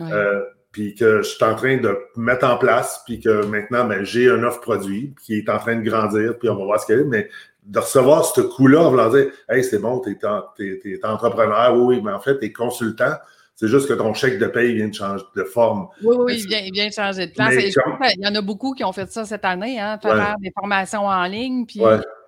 Euh, 0.00 0.42
puis 0.72 0.94
que 0.94 1.22
je 1.22 1.28
suis 1.28 1.42
en 1.42 1.54
train 1.54 1.78
de 1.78 1.96
mettre 2.16 2.46
en 2.46 2.58
place, 2.58 3.00
puis 3.06 3.18
que 3.18 3.46
maintenant, 3.46 3.86
ben, 3.86 4.04
j'ai 4.04 4.30
un 4.30 4.42
offre 4.42 4.60
produit 4.60 5.14
qui 5.24 5.38
est 5.38 5.48
en 5.48 5.58
train 5.58 5.76
de 5.76 5.80
grandir, 5.80 6.38
puis 6.38 6.50
on 6.50 6.56
va 6.56 6.64
voir 6.64 6.78
ce 6.78 6.84
qu'il 6.84 6.98
y 6.98 7.00
a. 7.00 7.04
Mais 7.04 7.30
de 7.62 7.78
recevoir 7.78 8.26
ce 8.26 8.42
coup-là 8.42 8.82
en 8.82 8.90
voulant 8.90 9.08
dire 9.08 9.30
Hey, 9.48 9.64
c'est 9.64 9.78
bon, 9.78 10.00
tu 10.00 10.10
es, 10.10 11.04
entrepreneur, 11.04 11.74
oui, 11.74 12.02
mais 12.04 12.12
en 12.12 12.20
fait, 12.20 12.38
tu 12.38 12.44
es 12.44 12.52
consultant. 12.52 13.14
C'est 13.54 13.68
juste 13.68 13.88
que 13.88 13.94
ton 13.94 14.12
chèque 14.12 14.38
de 14.38 14.48
paye 14.48 14.74
vient 14.74 14.88
de 14.88 14.94
changer 14.94 15.24
de 15.34 15.44
forme. 15.44 15.88
Oui, 16.02 16.14
oui, 16.18 16.40
il 16.40 16.46
vient, 16.46 16.60
il 16.60 16.72
vient 16.72 16.88
de 16.88 16.92
changer 16.92 17.26
de 17.26 17.32
place. 17.32 17.54
il 17.54 18.22
y 18.22 18.28
en 18.28 18.34
a 18.34 18.42
beaucoup 18.42 18.74
qui 18.74 18.84
ont 18.84 18.92
fait 18.92 19.10
ça 19.10 19.24
cette 19.24 19.46
année, 19.46 19.80
hein, 19.80 19.98
faire 20.02 20.36
des 20.42 20.52
formations 20.54 21.06
en 21.06 21.24
ligne. 21.24 21.64
Puis 21.64 21.80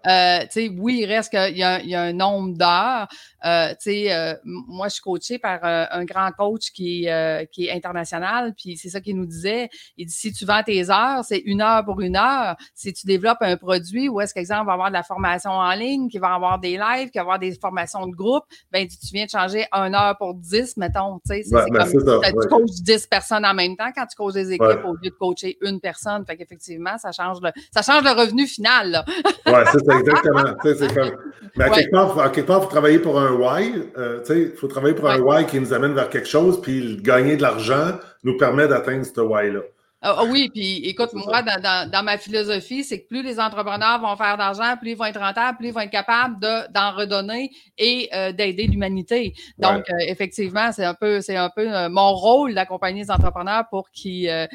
euh, 0.08 0.68
oui, 0.78 1.00
il 1.02 1.06
reste 1.06 1.30
qu'il 1.30 1.56
y, 1.56 1.60
y, 1.60 1.94
a 1.94 2.02
un 2.02 2.12
nombre 2.12 2.56
d'heures. 2.56 3.08
Euh, 3.44 3.74
euh, 3.86 4.34
moi, 4.44 4.88
je 4.88 4.94
suis 4.94 5.02
coachée 5.02 5.38
par 5.38 5.60
euh, 5.64 5.84
un 5.90 6.04
grand 6.04 6.30
coach 6.32 6.70
qui, 6.72 7.08
euh, 7.08 7.44
qui 7.46 7.66
est 7.66 7.72
international, 7.72 8.54
puis 8.56 8.76
c'est 8.76 8.88
ça 8.88 9.00
qu'il 9.00 9.16
nous 9.16 9.26
disait. 9.26 9.68
Il 9.96 10.06
dit 10.06 10.12
si 10.12 10.32
tu 10.32 10.44
vends 10.44 10.62
tes 10.62 10.90
heures, 10.90 11.24
c'est 11.24 11.38
une 11.38 11.60
heure 11.60 11.84
pour 11.84 12.00
une 12.00 12.16
heure. 12.16 12.56
Si 12.74 12.92
tu 12.92 13.06
développes 13.06 13.38
un 13.40 13.56
produit 13.56 14.08
où 14.08 14.20
est-ce 14.20 14.34
qu'exemple 14.34 14.66
va 14.66 14.72
avoir 14.72 14.88
de 14.88 14.94
la 14.94 15.02
formation 15.02 15.50
en 15.50 15.72
ligne, 15.72 16.08
qui 16.08 16.18
va 16.18 16.34
avoir 16.34 16.58
des 16.58 16.76
lives, 16.76 17.10
qui 17.10 17.18
va 17.18 17.22
avoir 17.22 17.38
des 17.38 17.52
formations 17.58 18.06
de 18.06 18.14
groupe, 18.14 18.44
ben 18.72 18.86
tu 18.86 18.96
viens 19.12 19.26
de 19.26 19.30
changer 19.30 19.66
une 19.72 19.94
heure 19.94 20.16
pour 20.18 20.34
dix, 20.34 20.76
mettons. 20.76 21.20
C'est 21.24 21.42
ben, 21.50 21.64
comme 21.70 22.40
tu 22.42 22.48
coaches 22.48 22.82
dix 22.82 23.06
personnes 23.06 23.44
en 23.44 23.54
même 23.54 23.76
temps 23.76 23.90
quand 23.94 24.06
tu 24.06 24.16
coaches 24.16 24.34
des 24.34 24.52
équipes 24.52 24.84
au 24.84 24.94
lieu 24.94 25.10
de 25.10 25.16
coacher 25.18 25.56
une 25.62 25.80
personne. 25.80 26.24
Fait 26.26 26.36
qu'effectivement, 26.36 26.98
ça 26.98 27.12
change 27.12 27.38
le 27.42 27.50
ça 27.72 27.82
change 27.82 28.04
le 28.04 28.10
revenu 28.10 28.46
final. 28.46 29.04
Oui, 29.46 29.52
c'est 29.72 29.84
exactement. 29.98 30.44
c'est 30.62 30.94
comme... 30.94 31.10
Mais 31.56 31.64
à, 31.64 31.70
quelque 31.70 31.90
part, 31.90 32.18
à 32.20 32.28
quelque 32.30 32.46
part, 32.46 32.60
vous 32.60 32.68
travaillez 32.68 32.98
pour 32.98 33.18
un 33.18 33.28
un 33.28 33.32
why. 33.32 33.72
Euh, 33.96 34.22
il 34.30 34.52
faut 34.56 34.68
travailler 34.68 34.94
pour 34.94 35.08
un 35.08 35.18
why 35.20 35.46
qui 35.46 35.60
nous 35.60 35.72
amène 35.72 35.94
vers 35.94 36.08
quelque 36.08 36.28
chose, 36.28 36.60
puis 36.60 36.98
gagner 37.02 37.36
de 37.36 37.42
l'argent 37.42 37.98
nous 38.24 38.36
permet 38.36 38.68
d'atteindre 38.68 39.04
ce 39.04 39.20
why-là. 39.20 39.60
Ah, 40.00 40.14
ah 40.18 40.24
oui, 40.24 40.48
puis 40.48 40.76
écoute, 40.84 41.12
moi, 41.12 41.42
dans, 41.42 42.04
ma 42.04 42.18
philosophie, 42.18 42.84
c'est 42.84 43.02
que 43.02 43.08
plus 43.08 43.22
les 43.24 43.40
entrepreneurs 43.40 44.00
vont 44.00 44.14
faire 44.14 44.36
d'argent, 44.36 44.76
plus 44.76 44.90
ils 44.90 44.96
vont 44.96 45.06
être 45.06 45.18
rentables, 45.18 45.58
plus 45.58 45.68
ils 45.68 45.74
vont 45.74 45.80
être 45.80 45.90
capables 45.90 46.38
d'en 46.38 46.92
redonner 46.92 47.50
et 47.76 48.08
euh, 48.14 48.30
d'aider 48.30 48.68
l'humanité. 48.68 49.34
Donc, 49.58 49.90
euh, 49.90 49.96
effectivement, 50.06 50.70
c'est 50.70 50.84
un 50.84 50.94
peu, 50.94 51.20
c'est 51.20 51.34
un 51.34 51.50
peu 51.50 51.74
euh, 51.74 51.88
mon 51.88 52.12
rôle 52.12 52.54
d'accompagner 52.54 53.02
les 53.02 53.10
entrepreneurs 53.10 53.64
pour 53.70 53.90
qu'ils 53.90 54.48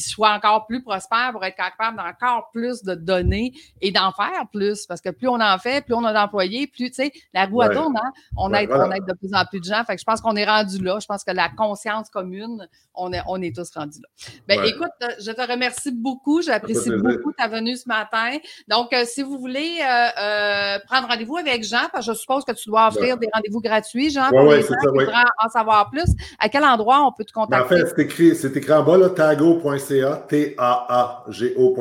soient 0.00 0.32
encore 0.32 0.66
plus 0.66 0.82
prospères, 0.82 1.30
pour 1.32 1.44
être 1.44 1.56
capables 1.56 1.96
d'encore 1.96 2.50
plus 2.52 2.82
de 2.82 2.96
donner 2.96 3.52
et 3.80 3.92
d'en 3.92 4.10
faire 4.10 4.48
plus. 4.52 4.86
Parce 4.86 5.00
que 5.00 5.10
plus 5.10 5.28
on 5.28 5.40
en 5.40 5.58
fait, 5.58 5.84
plus 5.84 5.94
on 5.94 6.04
a 6.04 6.12
d'employés, 6.12 6.66
plus, 6.66 6.90
tu 6.90 6.94
sais, 6.94 7.12
la 7.32 7.46
roue 7.46 7.62
tourne, 7.68 7.96
hein? 7.96 8.10
On, 8.36 8.52
aide, 8.52 8.70
on 8.72 8.90
aide 8.90 9.04
de 9.06 9.14
plus 9.14 9.32
en 9.34 9.44
plus 9.44 9.60
de 9.60 9.66
gens. 9.66 9.84
Fait 9.84 9.94
que 9.94 10.00
je 10.00 10.04
pense 10.04 10.20
qu'on 10.20 10.34
est 10.34 10.46
rendu 10.46 10.82
là. 10.82 10.98
Je 11.00 11.06
pense 11.06 11.22
que 11.22 11.30
la 11.30 11.48
conscience 11.48 12.10
commune, 12.10 12.66
on 12.94 13.12
est, 13.12 13.22
on 13.28 13.40
est 13.40 13.54
tous 13.54 13.70
rendus 13.72 14.00
là. 14.00 14.08
Ben, 14.48 14.64
écoute, 14.64 14.79
euh, 14.84 15.08
je 15.20 15.32
te 15.32 15.40
remercie 15.40 15.90
beaucoup. 15.92 16.42
J'apprécie 16.42 16.90
beaucoup 16.90 17.32
ta 17.32 17.48
venue 17.48 17.76
ce 17.76 17.88
matin. 17.88 18.36
Donc, 18.68 18.92
euh, 18.92 19.04
si 19.04 19.22
vous 19.22 19.38
voulez 19.38 19.78
euh, 19.80 20.78
prendre 20.86 21.08
rendez-vous 21.08 21.36
avec 21.36 21.64
Jean, 21.64 21.88
parce 21.92 22.06
que 22.06 22.12
je 22.12 22.18
suppose 22.18 22.44
que 22.44 22.52
tu 22.52 22.68
dois 22.68 22.88
offrir 22.88 23.16
des 23.16 23.28
rendez-vous 23.32 23.60
gratuits, 23.60 24.10
Jean, 24.10 24.30
pour 24.30 24.52
les 24.52 24.62
gens 24.62 24.74
qui 24.80 24.86
voudraient 24.86 25.24
en 25.44 25.48
savoir 25.48 25.90
plus, 25.90 26.10
à 26.38 26.48
quel 26.48 26.64
endroit 26.64 27.06
on 27.06 27.12
peut 27.12 27.24
te 27.24 27.32
contacter? 27.32 27.74
Ben, 27.74 27.82
en 27.82 27.86
fait, 27.86 27.94
c'est 27.94 28.02
écrit, 28.02 28.34
c'est 28.36 28.56
écrit 28.56 28.72
en 28.72 28.82
bas, 28.82 28.98
là, 28.98 29.10
tago.ca, 29.10 30.24
T-A-A-G-O.ca. 30.28 31.78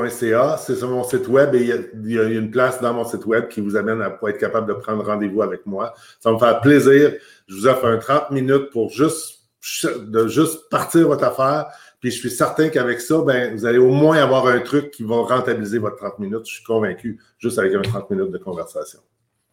C'est 0.57 0.75
sur 0.75 0.89
mon 0.89 1.03
site 1.03 1.27
web 1.27 1.55
et 1.55 1.61
il 1.61 2.11
y, 2.11 2.19
a, 2.19 2.23
une 2.23 2.51
place 2.51 2.81
dans 2.81 2.93
mon 2.93 3.05
site 3.05 3.25
web 3.25 3.47
qui 3.47 3.61
vous 3.61 3.75
amène 3.75 4.01
à 4.01 4.17
être 4.27 4.37
capable 4.37 4.67
de 4.67 4.73
prendre 4.73 5.05
rendez-vous 5.05 5.41
avec 5.41 5.65
moi. 5.65 5.93
Ça 6.19 6.29
va 6.29 6.35
me 6.35 6.39
faire 6.39 6.61
plaisir. 6.61 7.13
Je 7.47 7.55
vous 7.55 7.67
offre 7.67 7.85
un 7.85 7.97
30 7.97 8.31
minutes 8.31 8.69
pour 8.71 8.89
juste 8.89 9.39
de 9.85 10.27
juste 10.27 10.69
partir 10.69 11.07
votre 11.07 11.23
affaire. 11.25 11.67
Puis 11.99 12.11
je 12.11 12.19
suis 12.19 12.29
certain 12.29 12.69
qu'avec 12.69 13.01
ça, 13.01 13.21
ben, 13.21 13.53
vous 13.53 13.65
allez 13.65 13.77
au 13.77 13.91
moins 13.91 14.17
avoir 14.17 14.47
un 14.47 14.59
truc 14.59 14.91
qui 14.91 15.03
va 15.03 15.17
rentabiliser 15.17 15.79
votre 15.79 15.97
30 15.97 16.19
minutes. 16.19 16.45
Je 16.47 16.55
suis 16.55 16.63
convaincu, 16.63 17.19
juste 17.37 17.59
avec 17.59 17.73
un 17.75 17.81
30 17.81 18.09
minutes 18.11 18.31
de 18.31 18.37
conversation. 18.37 18.99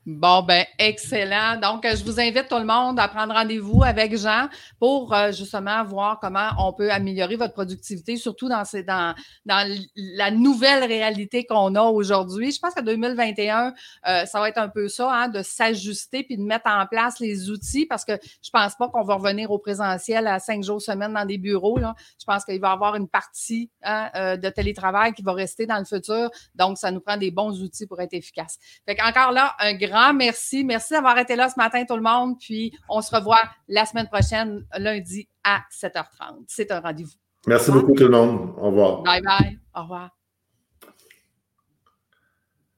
Bon, 0.06 0.40
ben, 0.42 0.64
excellent. 0.78 1.58
Donc, 1.60 1.84
je 1.84 2.04
vous 2.04 2.20
invite 2.20 2.46
tout 2.48 2.58
le 2.58 2.64
monde 2.64 2.96
à 3.00 3.08
prendre 3.08 3.34
rendez-vous 3.34 3.82
avec 3.82 4.16
Jean 4.16 4.48
pour 4.78 5.12
euh, 5.12 5.32
justement 5.32 5.82
voir 5.82 6.20
comment 6.20 6.50
on 6.60 6.72
peut 6.72 6.92
améliorer 6.92 7.34
votre 7.34 7.54
productivité, 7.54 8.16
surtout 8.16 8.48
dans, 8.48 8.62
dans, 8.86 9.16
dans 9.46 9.76
la 9.96 10.30
nouvelle 10.30 10.84
réalité 10.84 11.44
qu'on 11.44 11.74
a 11.74 11.82
aujourd'hui. 11.82 12.52
Je 12.52 12.60
pense 12.60 12.72
que 12.72 12.82
2021, 12.82 13.74
euh, 14.06 14.24
ça 14.26 14.38
va 14.38 14.48
être 14.48 14.58
un 14.58 14.68
peu 14.68 14.86
ça, 14.88 15.12
hein, 15.12 15.28
de 15.28 15.42
s'ajuster 15.42 16.22
puis 16.22 16.36
de 16.36 16.44
mettre 16.44 16.70
en 16.70 16.86
place 16.86 17.18
les 17.18 17.50
outils 17.50 17.86
parce 17.86 18.04
que 18.04 18.12
je 18.44 18.50
pense 18.52 18.76
pas 18.76 18.88
qu'on 18.88 19.02
va 19.02 19.16
revenir 19.16 19.50
au 19.50 19.58
présentiel 19.58 20.28
à 20.28 20.38
cinq 20.38 20.62
jours 20.62 20.80
semaine 20.80 21.14
dans 21.14 21.24
des 21.24 21.38
bureaux. 21.38 21.80
Je 21.80 22.24
pense 22.24 22.44
qu'il 22.44 22.60
va 22.60 22.68
y 22.68 22.72
avoir 22.72 22.94
une 22.94 23.08
partie 23.08 23.72
hein, 23.82 24.08
euh, 24.14 24.36
de 24.36 24.50
télétravail 24.50 25.14
qui 25.14 25.22
va 25.22 25.32
rester 25.32 25.66
dans 25.66 25.78
le 25.78 25.84
futur. 25.84 26.30
Donc, 26.54 26.78
ça 26.78 26.92
nous 26.92 27.00
prend 27.00 27.16
des 27.16 27.32
bons 27.32 27.60
outils 27.60 27.88
pour 27.88 28.00
être 28.00 28.14
efficace. 28.14 28.56
Fait 28.86 28.94
qu'encore 28.94 29.32
là, 29.32 29.56
un 29.58 29.74
grand 29.96 30.14
merci. 30.14 30.64
Merci 30.64 30.94
d'avoir 30.94 31.18
été 31.18 31.36
là 31.36 31.48
ce 31.48 31.54
matin, 31.56 31.84
tout 31.84 31.96
le 31.96 32.02
monde. 32.02 32.36
Puis 32.38 32.72
on 32.88 33.00
se 33.00 33.14
revoit 33.14 33.40
la 33.68 33.84
semaine 33.84 34.08
prochaine, 34.08 34.64
lundi 34.76 35.28
à 35.44 35.60
7h30. 35.70 36.44
C'est 36.46 36.70
un 36.70 36.80
rendez-vous. 36.80 37.12
Merci 37.46 37.70
beaucoup, 37.70 37.92
tout 37.94 38.04
le 38.04 38.10
monde. 38.10 38.54
Au 38.58 38.66
revoir. 38.66 39.02
Bye 39.02 39.22
bye. 39.22 39.58
Au 39.74 39.82
revoir. 39.82 40.15